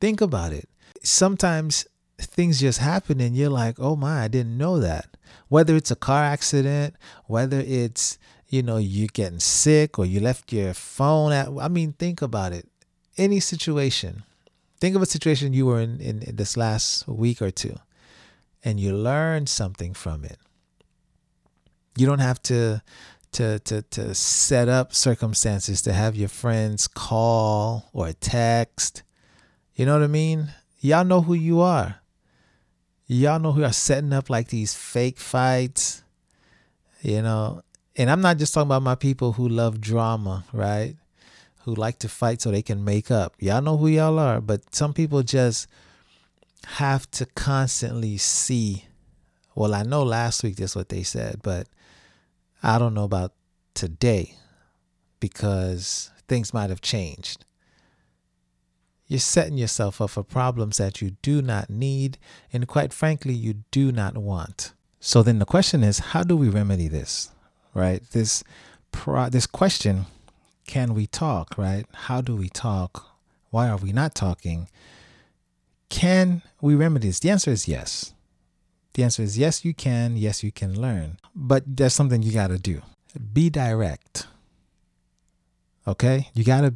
Think 0.00 0.20
about 0.20 0.52
it. 0.52 0.68
Sometimes 1.06 1.86
things 2.18 2.60
just 2.60 2.80
happen 2.80 3.20
and 3.20 3.36
you're 3.36 3.50
like, 3.50 3.76
oh 3.78 3.94
my, 3.94 4.24
I 4.24 4.28
didn't 4.28 4.58
know 4.58 4.80
that. 4.80 5.16
Whether 5.48 5.76
it's 5.76 5.90
a 5.90 5.96
car 5.96 6.24
accident, 6.24 6.94
whether 7.26 7.60
it's 7.60 8.18
you 8.48 8.62
know, 8.62 8.76
you're 8.76 9.08
getting 9.12 9.40
sick 9.40 9.98
or 9.98 10.06
you 10.06 10.20
left 10.20 10.52
your 10.52 10.72
phone 10.72 11.32
at. 11.32 11.48
I 11.60 11.68
mean, 11.68 11.92
think 11.92 12.22
about 12.22 12.52
it. 12.52 12.68
Any 13.16 13.40
situation. 13.40 14.22
Think 14.80 14.94
of 14.94 15.02
a 15.02 15.06
situation 15.06 15.52
you 15.52 15.66
were 15.66 15.80
in, 15.80 16.00
in, 16.00 16.22
in 16.22 16.36
this 16.36 16.56
last 16.56 17.08
week 17.08 17.40
or 17.40 17.50
two 17.50 17.76
and 18.64 18.80
you 18.80 18.92
learned 18.92 19.48
something 19.48 19.94
from 19.94 20.24
it. 20.24 20.38
You 21.96 22.06
don't 22.06 22.18
have 22.18 22.42
to 22.42 22.82
to 23.32 23.58
to 23.60 23.82
to 23.82 24.14
set 24.14 24.68
up 24.68 24.94
circumstances 24.94 25.82
to 25.82 25.92
have 25.92 26.16
your 26.16 26.28
friends 26.28 26.88
call 26.88 27.88
or 27.92 28.12
text. 28.12 29.04
You 29.74 29.86
know 29.86 29.94
what 29.94 30.02
I 30.02 30.08
mean? 30.08 30.52
Y'all 30.86 31.04
know 31.04 31.20
who 31.20 31.34
you 31.34 31.60
are. 31.62 31.96
Y'all 33.08 33.40
know 33.40 33.50
who 33.50 33.64
are 33.64 33.72
setting 33.72 34.12
up 34.12 34.30
like 34.30 34.46
these 34.46 34.72
fake 34.72 35.18
fights. 35.18 36.04
You 37.02 37.22
know, 37.22 37.62
and 37.96 38.08
I'm 38.08 38.20
not 38.20 38.36
just 38.36 38.54
talking 38.54 38.68
about 38.68 38.84
my 38.84 38.94
people 38.94 39.32
who 39.32 39.48
love 39.48 39.80
drama, 39.80 40.44
right? 40.52 40.94
Who 41.64 41.74
like 41.74 41.98
to 41.98 42.08
fight 42.08 42.40
so 42.40 42.52
they 42.52 42.62
can 42.62 42.84
make 42.84 43.10
up. 43.10 43.34
Y'all 43.40 43.60
know 43.62 43.76
who 43.76 43.88
y'all 43.88 44.20
are, 44.20 44.40
but 44.40 44.72
some 44.72 44.92
people 44.92 45.24
just 45.24 45.66
have 46.66 47.10
to 47.12 47.26
constantly 47.26 48.16
see. 48.16 48.84
Well, 49.56 49.74
I 49.74 49.82
know 49.82 50.04
last 50.04 50.44
week 50.44 50.54
that's 50.54 50.76
what 50.76 50.88
they 50.88 51.02
said, 51.02 51.40
but 51.42 51.66
I 52.62 52.78
don't 52.78 52.94
know 52.94 53.02
about 53.02 53.32
today 53.74 54.36
because 55.18 56.12
things 56.28 56.54
might 56.54 56.70
have 56.70 56.80
changed. 56.80 57.44
You're 59.06 59.20
setting 59.20 59.56
yourself 59.56 60.00
up 60.00 60.10
for 60.10 60.22
problems 60.22 60.78
that 60.78 61.00
you 61.00 61.12
do 61.22 61.40
not 61.42 61.70
need 61.70 62.18
and, 62.52 62.66
quite 62.66 62.92
frankly, 62.92 63.34
you 63.34 63.62
do 63.70 63.92
not 63.92 64.16
want. 64.16 64.72
So 64.98 65.22
then 65.22 65.38
the 65.38 65.44
question 65.44 65.84
is 65.84 65.98
how 65.98 66.22
do 66.24 66.36
we 66.36 66.48
remedy 66.48 66.88
this? 66.88 67.30
right? 67.76 68.02
This 68.12 68.42
pro- 68.90 69.28
this 69.28 69.46
question, 69.46 70.06
can 70.66 70.94
we 70.94 71.06
talk, 71.06 71.56
right? 71.58 71.84
How 71.92 72.20
do 72.20 72.34
we 72.34 72.48
talk? 72.48 73.06
Why 73.50 73.68
are 73.68 73.76
we 73.76 73.92
not 73.92 74.14
talking? 74.14 74.68
Can 75.88 76.42
we 76.60 76.74
remedy 76.74 77.08
this? 77.08 77.20
The 77.20 77.30
answer 77.30 77.50
is 77.50 77.68
yes. 77.68 78.14
The 78.94 79.04
answer 79.04 79.22
is 79.22 79.38
yes, 79.38 79.64
you 79.64 79.74
can. 79.74 80.16
Yes, 80.16 80.42
you 80.42 80.50
can 80.50 80.80
learn. 80.80 81.18
But 81.34 81.64
there's 81.66 81.92
something 81.92 82.22
you 82.22 82.32
got 82.32 82.48
to 82.48 82.58
do. 82.58 82.80
Be 83.32 83.50
direct. 83.50 84.26
Okay? 85.86 86.30
You 86.32 86.42
got 86.42 86.62
to 86.62 86.74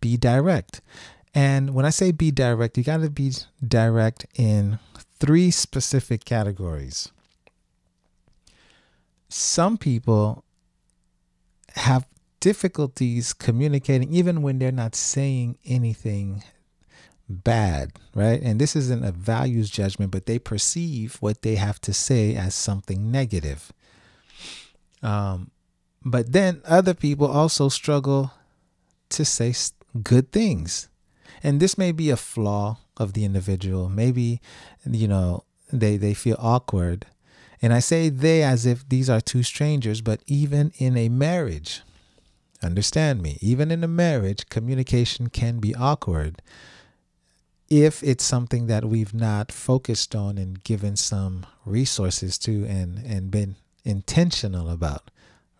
be 0.00 0.16
direct. 0.16 0.80
And 1.34 1.74
when 1.74 1.84
I 1.84 1.90
say 1.90 2.10
be 2.10 2.30
direct, 2.30 2.76
you 2.76 2.84
got 2.84 3.00
to 3.02 3.10
be 3.10 3.32
direct 3.66 4.26
in 4.34 4.78
three 5.18 5.50
specific 5.50 6.24
categories 6.24 7.12
some 9.30 9.78
people 9.78 10.44
have 11.76 12.06
difficulties 12.40 13.32
communicating 13.32 14.12
even 14.12 14.42
when 14.42 14.58
they're 14.58 14.72
not 14.72 14.96
saying 14.96 15.56
anything 15.64 16.42
bad, 17.28 17.92
right? 18.12 18.42
And 18.42 18.60
this 18.60 18.74
isn't 18.74 19.04
a 19.04 19.12
values 19.12 19.70
judgment, 19.70 20.10
but 20.10 20.26
they 20.26 20.38
perceive 20.38 21.16
what 21.20 21.42
they 21.42 21.54
have 21.54 21.80
to 21.82 21.92
say 21.92 22.34
as 22.34 22.56
something 22.56 23.12
negative. 23.12 23.72
Um, 25.00 25.52
but 26.04 26.32
then 26.32 26.60
other 26.64 26.94
people 26.94 27.28
also 27.28 27.68
struggle 27.68 28.32
to 29.10 29.24
say 29.24 29.54
good 30.02 30.32
things. 30.32 30.88
And 31.42 31.60
this 31.60 31.78
may 31.78 31.92
be 31.92 32.10
a 32.10 32.16
flaw 32.16 32.78
of 32.96 33.14
the 33.14 33.24
individual. 33.24 33.88
Maybe, 33.88 34.40
you 34.88 35.08
know, 35.08 35.44
they, 35.72 35.96
they 35.96 36.14
feel 36.14 36.36
awkward 36.38 37.06
and 37.62 37.72
I 37.72 37.80
say 37.80 38.08
they 38.08 38.42
as 38.42 38.64
if 38.64 38.88
these 38.88 39.10
are 39.10 39.20
two 39.20 39.42
strangers, 39.42 40.00
but 40.00 40.22
even 40.26 40.72
in 40.78 40.96
a 40.96 41.08
marriage, 41.08 41.82
understand 42.62 43.22
me, 43.22 43.38
even 43.40 43.70
in 43.70 43.84
a 43.84 43.88
marriage, 43.88 44.48
communication 44.48 45.28
can 45.28 45.58
be 45.58 45.74
awkward 45.74 46.40
if 47.68 48.02
it's 48.02 48.24
something 48.24 48.66
that 48.66 48.84
we've 48.84 49.14
not 49.14 49.52
focused 49.52 50.16
on 50.16 50.38
and 50.38 50.64
given 50.64 50.96
some 50.96 51.46
resources 51.64 52.36
to 52.38 52.64
and, 52.64 52.98
and 53.06 53.30
been 53.30 53.56
intentional 53.84 54.68
about, 54.70 55.10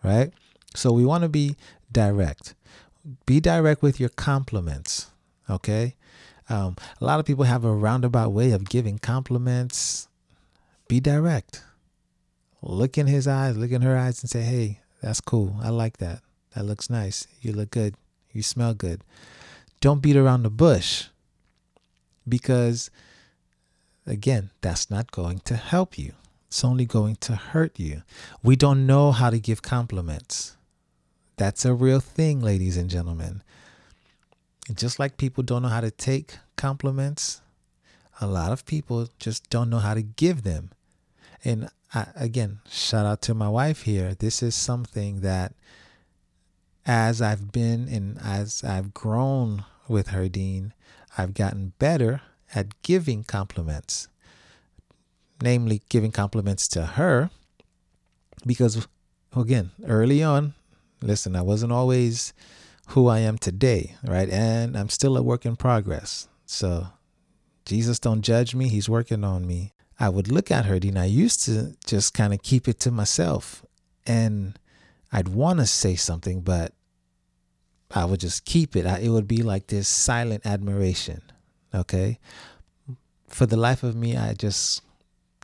right? 0.03 0.33
So 0.75 0.91
we 0.91 1.05
want 1.05 1.21
to 1.21 1.29
be 1.29 1.55
direct. 1.91 2.53
Be 3.25 3.39
direct 3.39 3.81
with 3.81 3.99
your 3.99 4.09
compliments, 4.09 5.10
okay? 5.51 5.95
Um, 6.49 6.75
a 6.99 7.05
lot 7.05 7.19
of 7.19 7.25
people 7.25 7.43
have 7.45 7.63
a 7.63 7.73
roundabout 7.73 8.31
way 8.31 8.51
of 8.51 8.69
giving 8.69 8.97
compliments. 8.97 10.07
Be 10.87 10.99
direct 10.99 11.63
look 12.61 12.97
in 12.97 13.07
his 13.07 13.27
eyes, 13.27 13.57
look 13.57 13.71
in 13.71 13.81
her 13.81 13.97
eyes, 13.97 14.21
and 14.21 14.29
say, 14.29 14.41
hey, 14.41 14.79
that's 15.01 15.21
cool. 15.21 15.55
I 15.61 15.69
like 15.69 15.97
that. 15.97 16.21
That 16.55 16.65
looks 16.65 16.89
nice. 16.89 17.27
You 17.41 17.53
look 17.53 17.71
good. 17.71 17.95
You 18.31 18.43
smell 18.43 18.73
good. 18.73 19.01
Don't 19.79 20.01
beat 20.01 20.15
around 20.15 20.43
the 20.43 20.49
bush 20.49 21.07
because 22.27 22.91
again, 24.05 24.51
that's 24.61 24.89
not 24.89 25.11
going 25.11 25.39
to 25.39 25.55
help 25.55 25.97
you. 25.97 26.13
It's 26.47 26.63
only 26.63 26.85
going 26.85 27.15
to 27.17 27.35
hurt 27.35 27.79
you. 27.79 28.03
We 28.43 28.55
don't 28.55 28.85
know 28.85 29.11
how 29.11 29.29
to 29.29 29.39
give 29.39 29.61
compliments. 29.61 30.57
That's 31.37 31.65
a 31.65 31.73
real 31.73 31.99
thing, 31.99 32.41
ladies 32.41 32.77
and 32.77 32.89
gentlemen. 32.89 33.41
Just 34.73 34.99
like 34.99 35.17
people 35.17 35.43
don't 35.43 35.63
know 35.63 35.69
how 35.69 35.81
to 35.81 35.91
take 35.91 36.37
compliments, 36.55 37.41
a 38.19 38.27
lot 38.27 38.51
of 38.51 38.65
people 38.65 39.09
just 39.19 39.49
don't 39.49 39.69
know 39.69 39.79
how 39.79 39.93
to 39.93 40.01
give 40.01 40.43
them. 40.43 40.69
And 41.43 41.69
I, 41.93 42.07
again, 42.15 42.59
shout 42.69 43.05
out 43.05 43.21
to 43.23 43.33
my 43.33 43.49
wife 43.49 43.83
here. 43.83 44.13
This 44.13 44.43
is 44.43 44.55
something 44.55 45.21
that 45.21 45.53
as 46.85 47.21
I've 47.21 47.51
been 47.51 47.87
and 47.87 48.19
as 48.23 48.63
I've 48.63 48.93
grown 48.93 49.65
with 49.87 50.09
Herdyne, 50.09 50.71
I've 51.17 51.33
gotten 51.33 51.73
better 51.79 52.21
at 52.53 52.81
giving 52.83 53.23
compliments, 53.23 54.07
namely 55.41 55.81
giving 55.89 56.11
compliments 56.11 56.67
to 56.69 56.85
her. 56.85 57.29
Because, 58.45 58.87
again, 59.35 59.71
early 59.85 60.23
on, 60.23 60.53
listen, 61.01 61.35
I 61.35 61.41
wasn't 61.41 61.71
always 61.71 62.33
who 62.91 63.07
I 63.07 63.19
am 63.19 63.37
today, 63.37 63.95
right? 64.03 64.29
And 64.29 64.77
I'm 64.77 64.89
still 64.89 65.15
a 65.17 65.23
work 65.23 65.45
in 65.45 65.55
progress. 65.55 66.27
So, 66.45 66.87
Jesus 67.65 67.99
don't 67.99 68.21
judge 68.21 68.53
me, 68.53 68.67
He's 68.67 68.89
working 68.89 69.23
on 69.23 69.47
me. 69.47 69.73
I 69.99 70.09
would 70.09 70.31
look 70.31 70.51
at 70.51 70.65
Herdyne. 70.65 70.97
I 70.97 71.05
used 71.05 71.45
to 71.45 71.75
just 71.85 72.13
kind 72.13 72.33
of 72.33 72.41
keep 72.41 72.67
it 72.67 72.79
to 72.81 72.91
myself. 72.91 73.63
And 74.05 74.57
I'd 75.11 75.29
want 75.29 75.59
to 75.59 75.65
say 75.67 75.95
something, 75.95 76.41
but 76.41 76.73
I 77.91 78.05
would 78.05 78.19
just 78.19 78.45
keep 78.45 78.75
it. 78.75 78.85
I, 78.85 78.99
it 78.99 79.09
would 79.09 79.27
be 79.27 79.43
like 79.43 79.67
this 79.67 79.87
silent 79.87 80.45
admiration. 80.45 81.21
Okay. 81.73 82.19
For 83.27 83.45
the 83.45 83.57
life 83.57 83.83
of 83.83 83.95
me, 83.95 84.17
I 84.17 84.33
just 84.33 84.81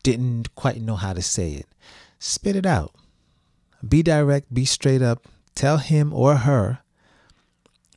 didn't 0.04 0.56
quite 0.56 0.82
know 0.82 0.96
how 0.96 1.14
to 1.14 1.22
say 1.22 1.52
it. 1.54 1.68
Spit 2.20 2.56
it 2.56 2.66
out. 2.66 2.94
Be 3.88 4.02
direct, 4.02 4.54
be 4.54 4.66
straight 4.66 5.02
up. 5.02 5.28
Tell 5.56 5.78
him 5.78 6.12
or 6.14 6.38
her 6.38 6.80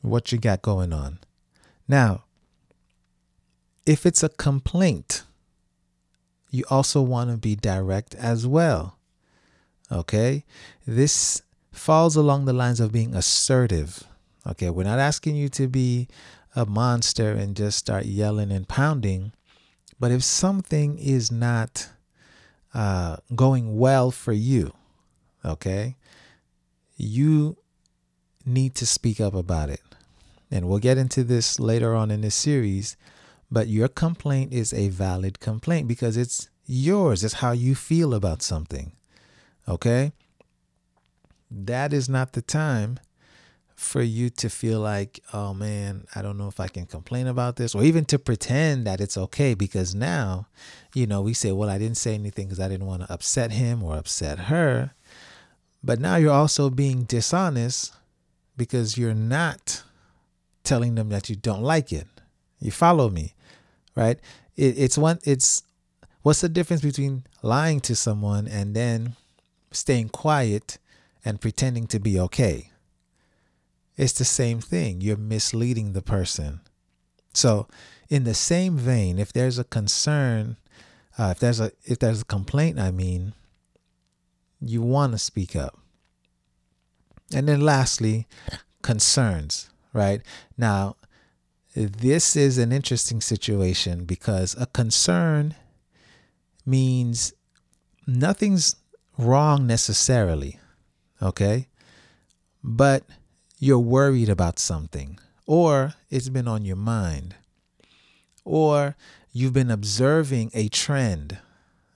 what 0.01 0.31
you 0.31 0.37
got 0.37 0.61
going 0.61 0.93
on. 0.93 1.19
Now, 1.87 2.23
if 3.85 4.05
it's 4.05 4.23
a 4.23 4.29
complaint, 4.29 5.23
you 6.49 6.63
also 6.69 7.01
want 7.01 7.31
to 7.31 7.37
be 7.37 7.55
direct 7.55 8.15
as 8.15 8.45
well. 8.45 8.97
Okay? 9.91 10.45
This 10.85 11.41
falls 11.71 12.15
along 12.15 12.45
the 12.45 12.53
lines 12.53 12.79
of 12.79 12.91
being 12.91 13.15
assertive. 13.15 14.03
Okay, 14.45 14.69
we're 14.69 14.83
not 14.83 14.99
asking 14.99 15.35
you 15.35 15.49
to 15.49 15.67
be 15.67 16.07
a 16.55 16.65
monster 16.65 17.31
and 17.31 17.55
just 17.55 17.77
start 17.77 18.05
yelling 18.05 18.51
and 18.51 18.67
pounding. 18.67 19.33
But 19.99 20.11
if 20.11 20.23
something 20.23 20.97
is 20.97 21.31
not 21.31 21.89
uh, 22.73 23.17
going 23.35 23.77
well 23.77 24.09
for 24.09 24.33
you, 24.33 24.73
okay, 25.45 25.95
you 26.97 27.57
need 28.45 28.75
to 28.75 28.85
speak 28.85 29.21
up 29.21 29.35
about 29.35 29.69
it. 29.69 29.81
And 30.51 30.67
we'll 30.67 30.79
get 30.79 30.97
into 30.97 31.23
this 31.23 31.59
later 31.59 31.95
on 31.95 32.11
in 32.11 32.21
this 32.21 32.35
series. 32.35 32.97
But 33.49 33.67
your 33.67 33.87
complaint 33.87 34.53
is 34.53 34.73
a 34.73 34.89
valid 34.89 35.39
complaint 35.39 35.87
because 35.87 36.17
it's 36.17 36.49
yours. 36.65 37.23
It's 37.23 37.35
how 37.35 37.51
you 37.51 37.73
feel 37.73 38.13
about 38.13 38.41
something. 38.41 38.91
Okay? 39.67 40.11
That 41.49 41.93
is 41.93 42.09
not 42.09 42.33
the 42.33 42.41
time 42.41 42.99
for 43.75 44.01
you 44.03 44.29
to 44.29 44.47
feel 44.47 44.79
like, 44.79 45.19
oh 45.33 45.53
man, 45.55 46.05
I 46.13 46.21
don't 46.21 46.37
know 46.37 46.47
if 46.47 46.59
I 46.59 46.67
can 46.67 46.85
complain 46.85 47.25
about 47.25 47.55
this, 47.55 47.73
or 47.73 47.83
even 47.83 48.05
to 48.05 48.19
pretend 48.19 48.85
that 48.85 49.01
it's 49.01 49.17
okay 49.17 49.55
because 49.55 49.95
now, 49.95 50.45
you 50.93 51.07
know, 51.07 51.21
we 51.21 51.33
say, 51.33 51.51
well, 51.51 51.69
I 51.69 51.79
didn't 51.79 51.97
say 51.97 52.13
anything 52.13 52.45
because 52.45 52.59
I 52.59 52.69
didn't 52.69 52.85
want 52.85 53.01
to 53.01 53.11
upset 53.11 53.51
him 53.51 53.81
or 53.83 53.97
upset 53.97 54.37
her. 54.37 54.91
But 55.83 55.99
now 55.99 56.17
you're 56.17 56.31
also 56.31 56.69
being 56.69 57.03
dishonest 57.03 57.91
because 58.55 58.99
you're 58.99 59.15
not 59.15 59.81
telling 60.63 60.95
them 60.95 61.09
that 61.09 61.29
you 61.29 61.35
don't 61.35 61.63
like 61.63 61.91
it. 61.91 62.07
You 62.59 62.71
follow 62.71 63.09
me, 63.09 63.33
right? 63.95 64.19
It, 64.55 64.77
it's 64.77 64.97
one, 64.97 65.19
it's 65.23 65.63
what's 66.21 66.41
the 66.41 66.49
difference 66.49 66.81
between 66.81 67.23
lying 67.41 67.79
to 67.81 67.95
someone 67.95 68.47
and 68.47 68.75
then 68.75 69.15
staying 69.71 70.09
quiet 70.09 70.77
and 71.25 71.41
pretending 71.41 71.87
to 71.87 71.99
be 71.99 72.19
okay? 72.19 72.71
It's 73.97 74.13
the 74.13 74.25
same 74.25 74.59
thing. 74.59 75.01
You're 75.01 75.17
misleading 75.17 75.93
the 75.93 76.01
person. 76.01 76.61
So, 77.33 77.67
in 78.09 78.23
the 78.23 78.33
same 78.33 78.77
vein, 78.77 79.19
if 79.19 79.31
there's 79.31 79.57
a 79.57 79.63
concern, 79.63 80.57
uh, 81.17 81.29
if 81.31 81.39
there's 81.39 81.59
a 81.59 81.71
if 81.85 81.99
there's 81.99 82.21
a 82.21 82.25
complaint, 82.25 82.79
I 82.79 82.91
mean, 82.91 83.33
you 84.59 84.81
want 84.81 85.13
to 85.13 85.17
speak 85.17 85.55
up. 85.55 85.77
And 87.33 87.47
then 87.47 87.61
lastly, 87.61 88.27
concerns, 88.81 89.69
right? 89.93 90.21
Now, 90.57 90.95
this 91.75 92.35
is 92.35 92.57
an 92.57 92.71
interesting 92.71 93.21
situation 93.21 94.05
because 94.05 94.55
a 94.59 94.65
concern 94.65 95.55
means 96.65 97.33
nothing's 98.05 98.75
wrong 99.17 99.67
necessarily, 99.67 100.59
okay? 101.21 101.67
But 102.63 103.03
you're 103.57 103.79
worried 103.79 104.29
about 104.29 104.59
something, 104.59 105.19
or 105.45 105.93
it's 106.09 106.29
been 106.29 106.47
on 106.47 106.65
your 106.65 106.75
mind, 106.75 107.35
or 108.43 108.95
you've 109.31 109.53
been 109.53 109.71
observing 109.71 110.51
a 110.53 110.67
trend. 110.67 111.37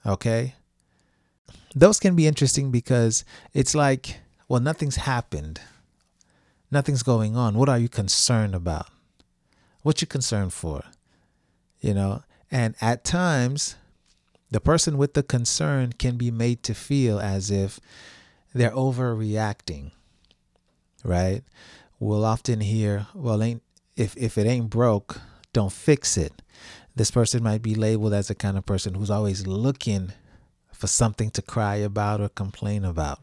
Okay. 0.04 0.54
Those 1.74 1.98
can 1.98 2.16
be 2.16 2.26
interesting 2.26 2.70
because 2.70 3.24
it's 3.52 3.74
like, 3.74 4.20
well, 4.48 4.60
nothing's 4.60 4.96
happened. 4.96 5.60
Nothing's 6.70 7.02
going 7.02 7.36
on. 7.36 7.56
What 7.56 7.68
are 7.68 7.78
you 7.78 7.88
concerned 7.88 8.54
about? 8.54 8.88
What 9.82 10.00
you 10.00 10.06
concerned 10.06 10.52
for? 10.52 10.82
You 11.80 11.94
know, 11.94 12.22
and 12.50 12.74
at 12.80 13.04
times 13.04 13.76
the 14.50 14.60
person 14.60 14.98
with 14.98 15.14
the 15.14 15.22
concern 15.22 15.92
can 15.92 16.16
be 16.16 16.30
made 16.30 16.62
to 16.64 16.74
feel 16.74 17.20
as 17.20 17.50
if 17.50 17.78
they're 18.54 18.70
overreacting 18.70 19.90
right? 21.06 21.42
We'll 21.98 22.24
often 22.24 22.60
hear, 22.60 23.06
well, 23.14 23.42
ain't 23.42 23.62
if 23.96 24.16
if 24.16 24.36
it 24.36 24.46
ain't 24.46 24.68
broke, 24.68 25.20
don't 25.52 25.72
fix 25.72 26.16
it. 26.16 26.42
This 26.94 27.10
person 27.10 27.42
might 27.42 27.62
be 27.62 27.74
labeled 27.74 28.12
as 28.12 28.28
the 28.28 28.34
kind 28.34 28.58
of 28.58 28.66
person 28.66 28.94
who's 28.94 29.10
always 29.10 29.46
looking 29.46 30.12
for 30.72 30.86
something 30.86 31.30
to 31.30 31.42
cry 31.42 31.76
about 31.76 32.20
or 32.20 32.28
complain 32.28 32.84
about. 32.84 33.20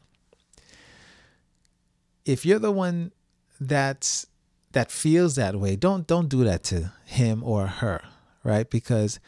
If 2.25 2.45
you're 2.45 2.59
the 2.59 2.71
one 2.71 3.11
that's 3.67 4.27
that 4.73 4.91
feels 4.91 5.35
that 5.35 5.55
way, 5.55 5.75
don't 5.75 6.07
don't 6.07 6.29
do 6.29 6.43
that 6.43 6.63
to 6.65 6.91
him 7.05 7.43
or 7.43 7.67
her, 7.67 8.01
right? 8.43 8.69
Because 8.69 9.19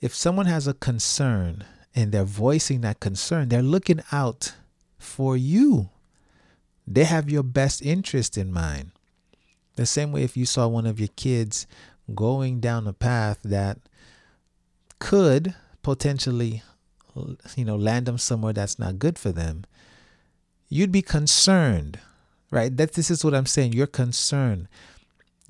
if 0.00 0.14
someone 0.14 0.46
has 0.46 0.66
a 0.66 0.74
concern 0.74 1.64
and 1.94 2.12
they're 2.12 2.24
voicing 2.24 2.82
that 2.82 3.00
concern, 3.00 3.48
they're 3.48 3.62
looking 3.62 4.00
out 4.12 4.54
for 4.98 5.36
you 5.36 5.90
they 6.86 7.04
have 7.04 7.30
your 7.30 7.42
best 7.42 7.82
interest 7.82 8.36
in 8.36 8.52
mind. 8.52 8.90
The 9.76 9.86
same 9.86 10.12
way 10.12 10.22
if 10.22 10.36
you 10.36 10.46
saw 10.46 10.68
one 10.68 10.86
of 10.86 11.00
your 11.00 11.08
kids 11.16 11.66
going 12.14 12.60
down 12.60 12.86
a 12.86 12.92
path 12.92 13.38
that 13.42 13.78
could 14.98 15.54
potentially 15.82 16.62
you 17.56 17.64
know 17.64 17.76
land 17.76 18.06
them 18.06 18.18
somewhere 18.18 18.52
that's 18.52 18.78
not 18.78 18.98
good 18.98 19.18
for 19.18 19.32
them, 19.32 19.64
you'd 20.68 20.92
be 20.92 21.02
concerned, 21.02 21.98
right? 22.54 22.74
That 22.76 22.92
this 22.92 23.10
is 23.10 23.24
what 23.24 23.34
I'm 23.34 23.46
saying, 23.46 23.72
Your 23.72 23.88
concern. 23.88 24.68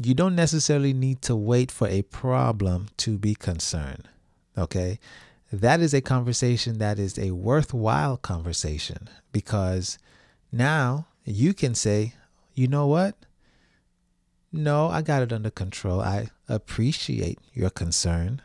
You 0.02 0.14
don't 0.14 0.34
necessarily 0.34 0.94
need 0.94 1.20
to 1.22 1.36
wait 1.36 1.70
for 1.70 1.86
a 1.86 2.02
problem 2.02 2.88
to 2.96 3.18
be 3.18 3.34
concerned. 3.34 4.08
Okay? 4.56 4.98
That 5.52 5.80
is 5.80 5.92
a 5.92 6.00
conversation 6.00 6.78
that 6.78 6.98
is 6.98 7.18
a 7.18 7.32
worthwhile 7.32 8.16
conversation 8.16 9.08
because 9.30 9.98
now 10.50 11.06
you 11.24 11.52
can 11.52 11.74
say, 11.74 12.14
you 12.54 12.66
know 12.66 12.86
what? 12.86 13.14
No, 14.50 14.88
I 14.88 15.02
got 15.02 15.22
it 15.22 15.32
under 15.32 15.50
control. 15.50 16.00
I 16.00 16.30
appreciate 16.48 17.38
your 17.52 17.70
concern, 17.70 18.40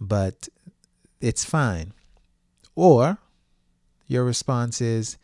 but 0.00 0.48
it's 1.20 1.44
fine. 1.44 1.92
Or 2.74 3.18
your 4.06 4.24
response 4.24 4.80
is, 4.80 5.18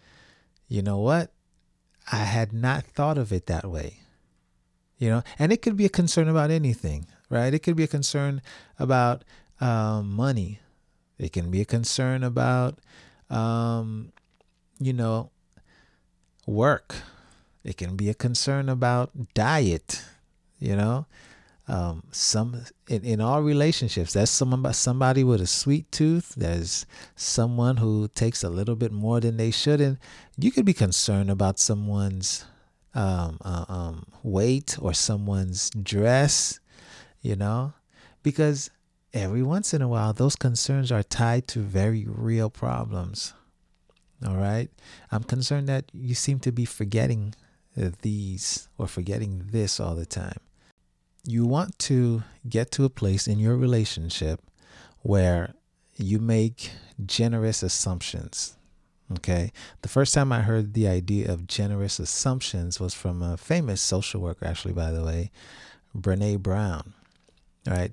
you 0.69 0.83
know 0.83 0.99
what? 0.99 1.34
I 2.11 2.25
had 2.25 2.53
not 2.53 2.85
thought 2.85 3.19
of 3.19 3.33
it 3.33 3.47
that 3.47 3.65
way. 3.65 4.01
You 4.99 5.11
know, 5.11 5.23
and 5.39 5.53
it 5.53 5.61
could 5.61 5.77
be 5.77 5.85
a 5.85 5.91
concern 5.91 6.29
about 6.29 6.51
anything, 6.51 7.07
right? 7.29 7.53
It 7.53 7.61
could 7.61 7.77
be 7.77 7.85
a 7.85 7.89
concern 7.89 8.41
about 8.79 9.25
um, 9.61 10.11
money. 10.11 10.61
It 11.19 11.33
can 11.33 11.51
be 11.51 11.61
a 11.61 11.65
concern 11.65 12.23
about, 12.23 12.79
um, 13.29 14.13
you 14.79 14.93
know, 14.93 15.31
work. 16.47 16.95
It 17.65 17.77
can 17.77 17.97
be 17.97 18.09
a 18.09 18.15
concern 18.15 18.69
about 18.69 19.35
diet, 19.35 20.05
you 20.59 20.77
know. 20.77 21.07
Um, 21.67 22.03
some 22.11 22.63
in, 22.89 23.03
in 23.05 23.21
all 23.21 23.43
relationships 23.43 24.13
that's 24.13 24.31
someone 24.31 24.71
somebody 24.75 25.25
with 25.25 25.41
a 25.41 25.47
sweet 25.47 25.91
tooth 25.91 26.35
there's 26.37 26.85
someone 27.17 27.79
who 27.79 28.09
takes 28.09 28.45
a 28.45 28.51
little 28.51 28.77
bit 28.77 28.93
more 28.93 29.21
than 29.21 29.37
they 29.39 29.51
should. 29.51 29.81
And 29.81 29.99
you 30.37 30.51
could 30.51 30.67
be 30.67 30.75
concerned 30.75 31.31
about 31.31 31.59
someone's 31.59 32.45
um, 32.95 33.39
uh, 33.45 33.65
um, 33.69 34.07
weight 34.23 34.77
or 34.81 34.93
someone's 34.93 35.71
dress 35.71 36.61
you 37.23 37.35
know 37.35 37.73
because 38.23 38.71
every 39.15 39.43
once 39.43 39.73
in 39.73 39.81
a 39.81 39.89
while 39.89 40.13
those 40.13 40.37
concerns 40.37 40.93
are 40.93 41.03
tied 41.03 41.49
to 41.49 41.61
very 41.61 42.05
real 42.07 42.51
problems. 42.51 43.33
All 44.27 44.37
right? 44.37 44.69
I'm 45.11 45.25
concerned 45.25 45.69
that 45.69 45.91
you 45.93 46.15
seem 46.15 46.41
to 46.41 46.53
be 46.53 46.65
forgetting 46.65 47.35
these 48.03 48.69
or 48.79 48.87
forgetting 48.87 49.49
this 49.51 49.81
all 49.81 49.95
the 49.95 50.07
time 50.07 50.39
you 51.27 51.47
want 51.47 51.79
to 51.79 52.23
get 52.49 52.71
to 52.73 52.85
a 52.85 52.91
place 52.91 53.27
in 53.27 53.39
your 53.39 53.57
relationship 53.57 54.41
where 55.03 55.55
you 55.97 56.19
make 56.19 56.71
generous 57.05 57.63
assumptions. 57.63 58.57
Okay. 59.13 59.53
The 59.83 59.89
first 59.89 60.15
time 60.15 60.33
I 60.33 60.41
heard 60.43 60.75
the 60.75 60.89
idea 60.89 61.31
of 61.31 61.47
generous 61.47 61.99
assumptions 61.99 62.81
was 62.81 62.95
from 62.95 63.23
a 63.23 63.37
famous 63.37 63.81
social 63.81 64.21
worker, 64.21 64.47
actually, 64.47 64.75
by 64.75 64.91
the 64.91 65.05
way, 65.05 65.31
Brene 65.97 66.41
Brown. 66.41 66.95
Right. 67.67 67.93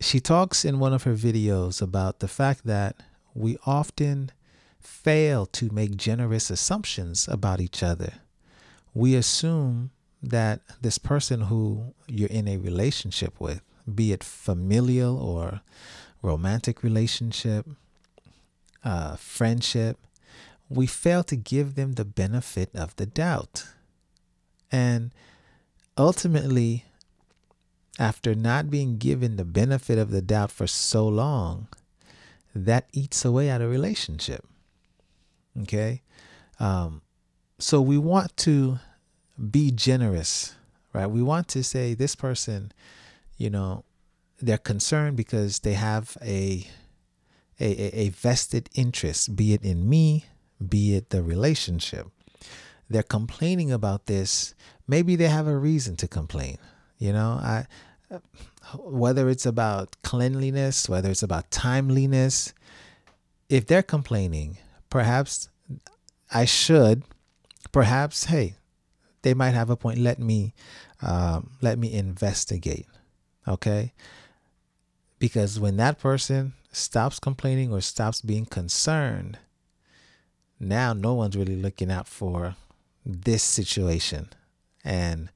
She 0.00 0.20
talks 0.20 0.64
in 0.64 0.78
one 0.78 0.92
of 0.92 1.04
her 1.04 1.14
videos 1.14 1.80
about 1.80 2.20
the 2.20 2.28
fact 2.28 2.66
that 2.66 2.96
we 3.34 3.56
often 3.64 4.30
fail 4.80 5.46
to 5.46 5.70
make 5.72 5.96
generous 5.96 6.50
assumptions 6.50 7.28
about 7.28 7.60
each 7.60 7.82
other. 7.82 8.14
We 8.94 9.14
assume 9.14 9.90
that 10.22 10.60
this 10.80 10.98
person 10.98 11.42
who 11.42 11.94
you're 12.06 12.28
in 12.28 12.46
a 12.46 12.56
relationship 12.56 13.40
with, 13.40 13.62
be 13.92 14.12
it 14.12 14.22
familial 14.22 15.18
or 15.18 15.60
romantic 16.22 16.82
relationship, 16.82 17.66
uh, 18.84 19.16
friendship, 19.16 19.98
we 20.68 20.86
fail 20.86 21.22
to 21.24 21.36
give 21.36 21.74
them 21.74 21.92
the 21.92 22.04
benefit 22.04 22.70
of 22.74 22.94
the 22.96 23.06
doubt. 23.06 23.66
And 24.70 25.10
ultimately, 25.98 26.84
after 27.98 28.34
not 28.34 28.70
being 28.70 28.96
given 28.96 29.36
the 29.36 29.44
benefit 29.44 29.98
of 29.98 30.10
the 30.10 30.22
doubt 30.22 30.50
for 30.50 30.66
so 30.66 31.06
long, 31.06 31.68
that 32.54 32.88
eats 32.92 33.24
away 33.24 33.50
at 33.50 33.60
a 33.60 33.68
relationship. 33.68 34.46
Okay? 35.62 36.02
Um, 36.58 37.02
so 37.58 37.80
we 37.80 37.98
want 37.98 38.36
to 38.38 38.78
be 39.50 39.70
generous, 39.70 40.54
right? 40.92 41.06
We 41.06 41.22
want 41.22 41.48
to 41.48 41.62
say 41.62 41.94
this 41.94 42.14
person, 42.14 42.72
you 43.36 43.50
know, 43.50 43.84
they're 44.40 44.58
concerned 44.58 45.16
because 45.16 45.60
they 45.60 45.74
have 45.74 46.16
a 46.22 46.66
a, 47.60 48.00
a 48.00 48.08
vested 48.08 48.68
interest, 48.74 49.36
be 49.36 49.52
it 49.52 49.62
in 49.62 49.88
me, 49.88 50.24
be 50.68 50.96
it 50.96 51.10
the 51.10 51.22
relationship. 51.22 52.08
They're 52.90 53.02
complaining 53.02 53.70
about 53.70 54.06
this. 54.06 54.54
Maybe 54.88 55.14
they 55.16 55.28
have 55.28 55.46
a 55.46 55.56
reason 55.56 55.96
to 55.96 56.08
complain. 56.08 56.58
You 56.98 57.12
know, 57.12 57.38
I 57.40 57.66
whether 58.76 59.28
it's 59.28 59.46
about 59.46 59.96
cleanliness, 60.02 60.88
whether 60.88 61.10
it's 61.10 61.22
about 61.22 61.50
timeliness, 61.50 62.52
if 63.48 63.66
they're 63.66 63.82
complaining, 63.82 64.58
perhaps 64.90 65.48
I 66.32 66.44
should, 66.44 67.02
perhaps, 67.70 68.24
hey, 68.24 68.56
they 69.22 69.34
might 69.34 69.50
have 69.50 69.70
a 69.70 69.76
point. 69.76 69.98
Let 69.98 70.18
me 70.18 70.54
um, 71.00 71.50
let 71.60 71.78
me 71.78 71.92
investigate. 71.92 72.86
Okay. 73.46 73.92
Because 75.18 75.58
when 75.58 75.76
that 75.76 75.98
person 75.98 76.54
stops 76.72 77.18
complaining 77.18 77.72
or 77.72 77.80
stops 77.80 78.20
being 78.20 78.46
concerned, 78.46 79.38
now 80.58 80.92
no 80.92 81.14
one's 81.14 81.36
really 81.36 81.56
looking 81.56 81.90
out 81.90 82.08
for 82.08 82.56
this 83.04 83.42
situation. 83.42 84.28
And, 84.84 85.30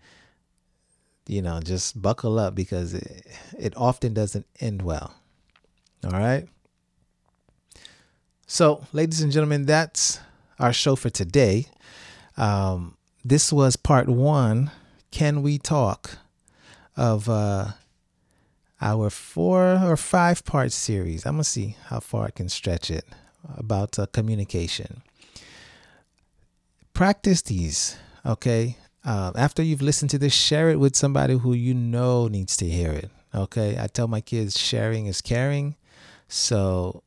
you 1.27 1.43
know, 1.43 1.61
just 1.61 2.01
buckle 2.01 2.39
up 2.39 2.55
because 2.55 2.95
it, 2.95 3.27
it 3.59 3.75
often 3.77 4.15
doesn't 4.15 4.47
end 4.61 4.83
well. 4.83 5.15
All 6.05 6.11
right. 6.11 6.49
So, 8.47 8.85
ladies 8.93 9.21
and 9.21 9.33
gentlemen, 9.33 9.67
that's 9.67 10.21
our 10.59 10.73
show 10.73 10.97
for 10.97 11.11
today. 11.11 11.67
Um, 12.37 12.96
this 13.29 13.53
was 13.53 13.75
part 13.77 14.09
one. 14.09 14.71
Can 15.11 15.43
we 15.43 15.59
talk 15.59 16.19
of 16.97 17.29
uh, 17.29 17.73
our 18.81 19.11
four 19.11 19.81
or 19.83 19.97
five 19.97 20.45
part 20.45 20.71
series? 20.71 21.27
I'm 21.27 21.35
gonna 21.35 21.45
see 21.45 21.77
how 21.87 22.01
far 22.01 22.27
I 22.27 22.31
can 22.31 22.49
stretch 22.49 22.91
it 22.91 23.05
about 23.57 23.99
uh, 23.99 24.07
communication. 24.07 25.03
Practice 26.93 27.43
these, 27.43 27.97
okay? 28.25 28.79
Uh, 29.05 29.33
after 29.35 29.63
you've 29.63 29.83
listened 29.83 30.11
to 30.11 30.19
this, 30.19 30.33
share 30.33 30.71
it 30.71 30.79
with 30.79 30.97
somebody 30.97 31.37
who 31.37 31.53
you 31.53 31.75
know 31.75 32.29
needs 32.29 32.57
to 32.59 32.69
hear 32.69 32.93
it. 32.93 33.11
Okay, 33.35 33.77
I 33.79 33.89
tell 33.89 34.09
my 34.09 34.21
kids 34.21 34.59
sharing 34.59 35.07
is 35.07 35.21
caring, 35.21 35.77
so 36.29 37.03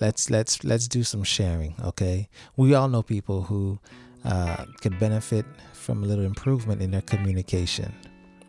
let's 0.00 0.30
let's 0.30 0.64
let's 0.64 0.86
do 0.88 1.02
some 1.02 1.24
sharing. 1.24 1.74
Okay, 1.82 2.28
we 2.56 2.72
all 2.72 2.88
know 2.88 3.02
people 3.02 3.42
who 3.42 3.78
uh, 4.26 4.64
could 4.80 4.98
benefit 4.98 5.46
from 5.72 6.02
a 6.02 6.06
little 6.06 6.24
improvement 6.24 6.82
in 6.82 6.90
their 6.90 7.02
communication. 7.02 7.94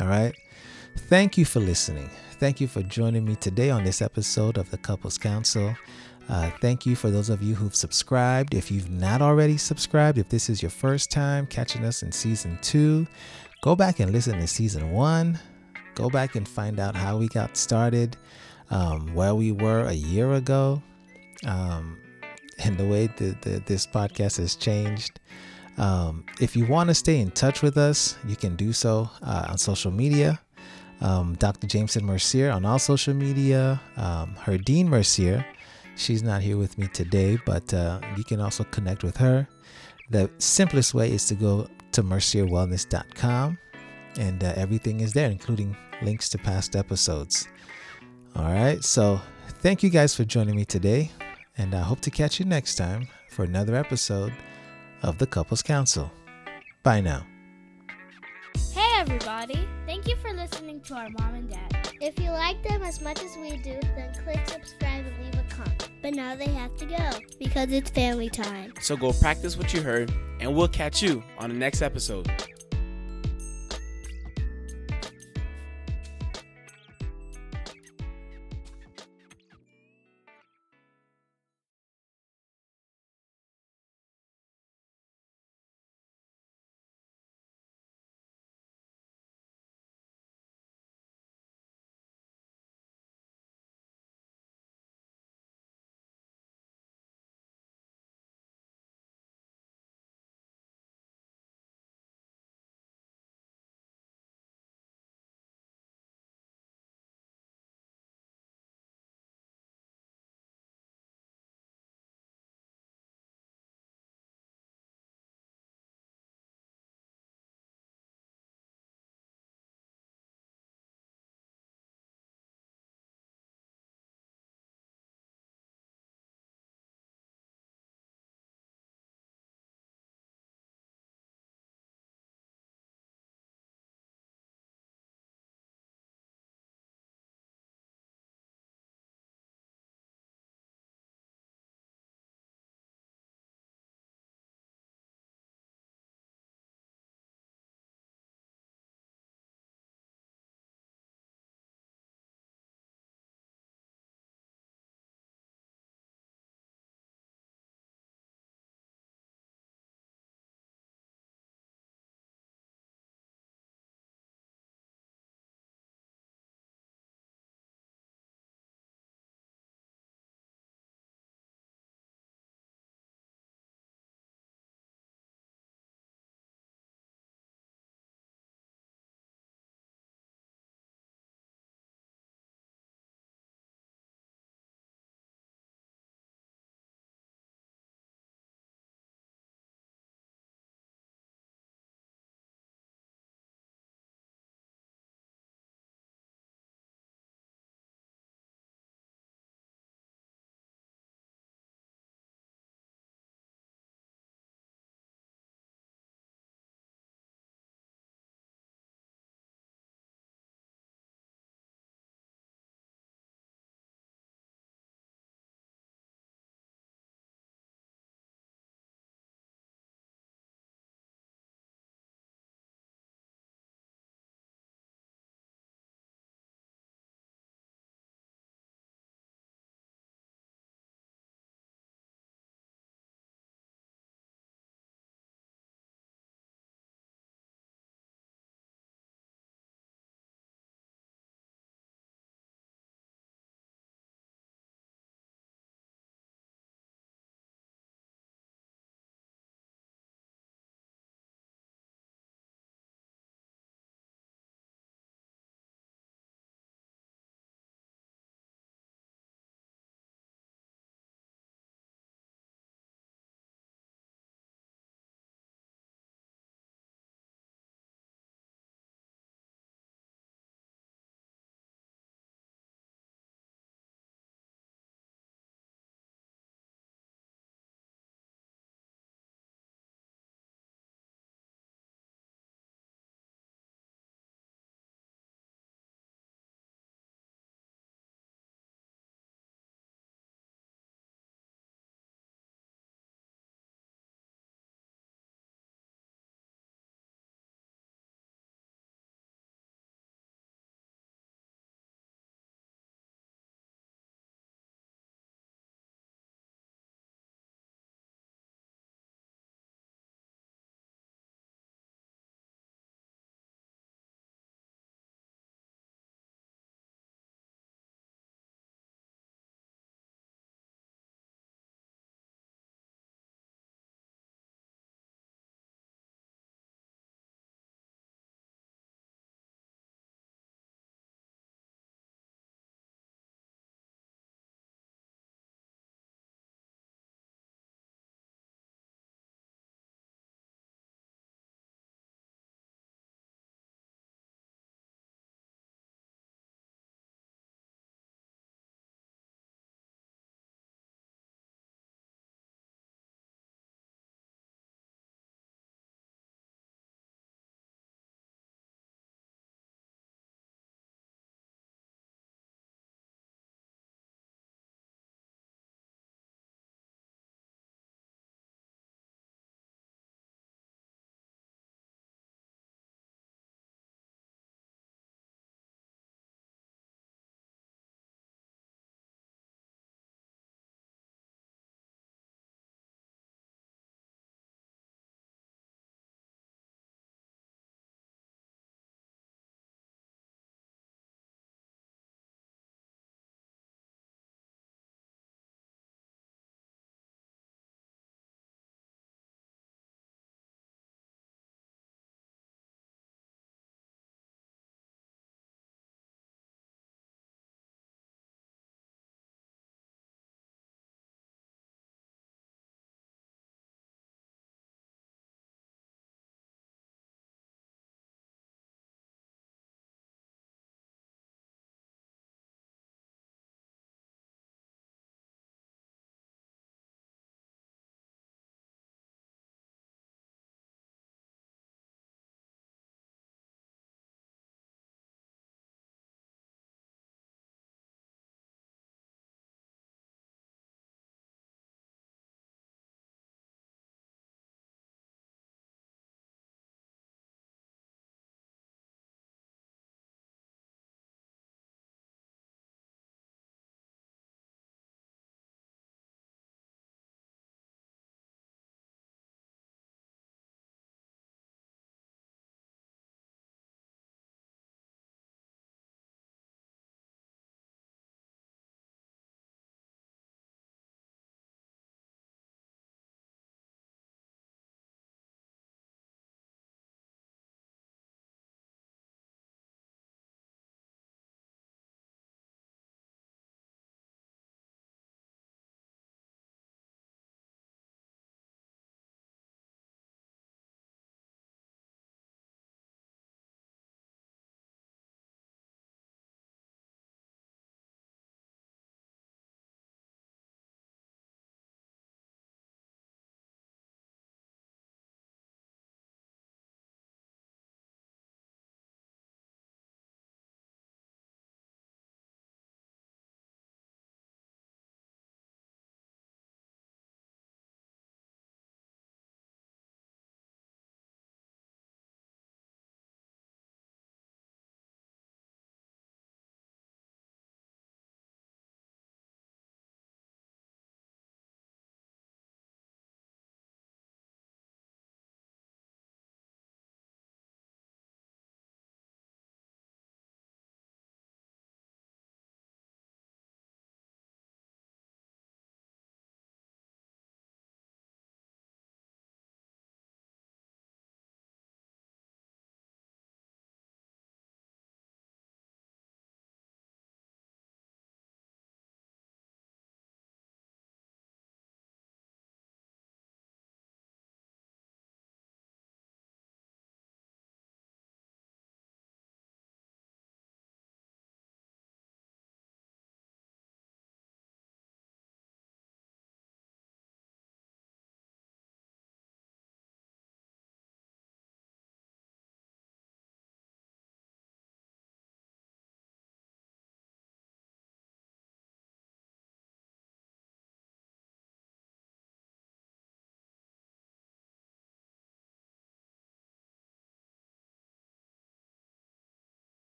All 0.00 0.06
right. 0.06 0.34
Thank 0.96 1.38
you 1.38 1.44
for 1.44 1.60
listening. 1.60 2.10
Thank 2.40 2.60
you 2.60 2.66
for 2.66 2.82
joining 2.82 3.24
me 3.24 3.36
today 3.36 3.70
on 3.70 3.84
this 3.84 4.02
episode 4.02 4.58
of 4.58 4.70
the 4.70 4.78
Couples 4.78 5.18
Counsel. 5.18 5.76
Uh, 6.28 6.50
thank 6.60 6.84
you 6.84 6.94
for 6.94 7.10
those 7.10 7.30
of 7.30 7.42
you 7.42 7.54
who've 7.54 7.74
subscribed. 7.74 8.54
If 8.54 8.70
you've 8.70 8.90
not 8.90 9.22
already 9.22 9.56
subscribed, 9.56 10.18
if 10.18 10.28
this 10.28 10.50
is 10.50 10.62
your 10.62 10.70
first 10.70 11.10
time 11.10 11.46
catching 11.46 11.84
us 11.84 12.02
in 12.02 12.12
season 12.12 12.58
two, 12.60 13.06
go 13.60 13.76
back 13.76 14.00
and 14.00 14.12
listen 14.12 14.38
to 14.38 14.46
season 14.46 14.90
one. 14.90 15.38
Go 15.94 16.08
back 16.10 16.34
and 16.34 16.46
find 16.46 16.78
out 16.78 16.94
how 16.94 17.16
we 17.16 17.28
got 17.28 17.56
started, 17.56 18.16
um, 18.70 19.14
where 19.14 19.34
we 19.34 19.52
were 19.52 19.82
a 19.82 19.92
year 19.92 20.34
ago, 20.34 20.82
um, 21.46 21.98
and 22.62 22.76
the 22.76 22.86
way 22.86 23.08
that 23.16 23.66
this 23.66 23.86
podcast 23.86 24.36
has 24.38 24.54
changed. 24.54 25.18
Um, 25.78 26.24
if 26.40 26.56
you 26.56 26.66
want 26.66 26.88
to 26.88 26.94
stay 26.94 27.20
in 27.20 27.30
touch 27.30 27.62
with 27.62 27.78
us, 27.78 28.16
you 28.26 28.36
can 28.36 28.56
do 28.56 28.72
so 28.72 29.08
uh, 29.22 29.46
on 29.48 29.58
social 29.58 29.92
media. 29.92 30.40
Um, 31.00 31.36
Dr. 31.36 31.68
Jameson 31.68 32.04
Mercier 32.04 32.50
on 32.50 32.64
all 32.64 32.80
social 32.80 33.14
media. 33.14 33.80
Um, 33.96 34.34
dean 34.64 34.88
Mercier, 34.88 35.46
she's 35.96 36.22
not 36.22 36.42
here 36.42 36.56
with 36.56 36.76
me 36.78 36.88
today, 36.88 37.38
but 37.46 37.72
uh, 37.72 38.00
you 38.16 38.24
can 38.24 38.40
also 38.40 38.64
connect 38.64 39.04
with 39.04 39.16
her. 39.16 39.46
The 40.10 40.28
simplest 40.38 40.94
way 40.94 41.12
is 41.12 41.26
to 41.26 41.34
go 41.34 41.68
to 41.92 42.02
mercierwellness.com, 42.02 43.58
and 44.18 44.44
uh, 44.44 44.52
everything 44.56 45.00
is 45.00 45.12
there, 45.12 45.30
including 45.30 45.76
links 46.02 46.28
to 46.30 46.38
past 46.38 46.74
episodes. 46.74 47.46
All 48.34 48.44
right, 48.44 48.82
so 48.82 49.20
thank 49.60 49.82
you 49.82 49.90
guys 49.90 50.16
for 50.16 50.24
joining 50.24 50.56
me 50.56 50.64
today, 50.64 51.12
and 51.56 51.74
I 51.74 51.82
hope 51.82 52.00
to 52.00 52.10
catch 52.10 52.40
you 52.40 52.46
next 52.46 52.74
time 52.74 53.06
for 53.30 53.44
another 53.44 53.76
episode 53.76 54.32
of 55.02 55.18
the 55.18 55.26
Couples 55.26 55.62
Counsel. 55.62 56.10
Bye 56.82 57.00
now. 57.00 57.26
Hey, 58.72 58.88
everybody. 58.98 59.68
Thank 59.86 60.08
you 60.08 60.16
for 60.16 60.32
listening 60.32 60.80
to 60.82 60.94
our 60.94 61.08
mom 61.10 61.34
and 61.34 61.50
dad. 61.50 61.90
If 62.00 62.18
you 62.20 62.30
like 62.30 62.62
them 62.62 62.82
as 62.82 63.00
much 63.00 63.22
as 63.22 63.36
we 63.36 63.56
do, 63.56 63.78
then 63.96 64.12
click 64.22 64.40
subscribe 64.48 65.04
and 65.04 65.24
leave 65.24 65.34
a 65.34 65.54
comment. 65.54 65.88
But 66.00 66.14
now 66.14 66.36
they 66.36 66.48
have 66.48 66.76
to 66.76 66.86
go 66.86 67.18
because 67.38 67.72
it's 67.72 67.90
family 67.90 68.28
time. 68.28 68.72
So 68.80 68.96
go 68.96 69.12
practice 69.12 69.56
what 69.56 69.74
you 69.74 69.82
heard, 69.82 70.12
and 70.40 70.54
we'll 70.54 70.68
catch 70.68 71.02
you 71.02 71.22
on 71.38 71.50
the 71.50 71.56
next 71.56 71.82
episode. 71.82 72.30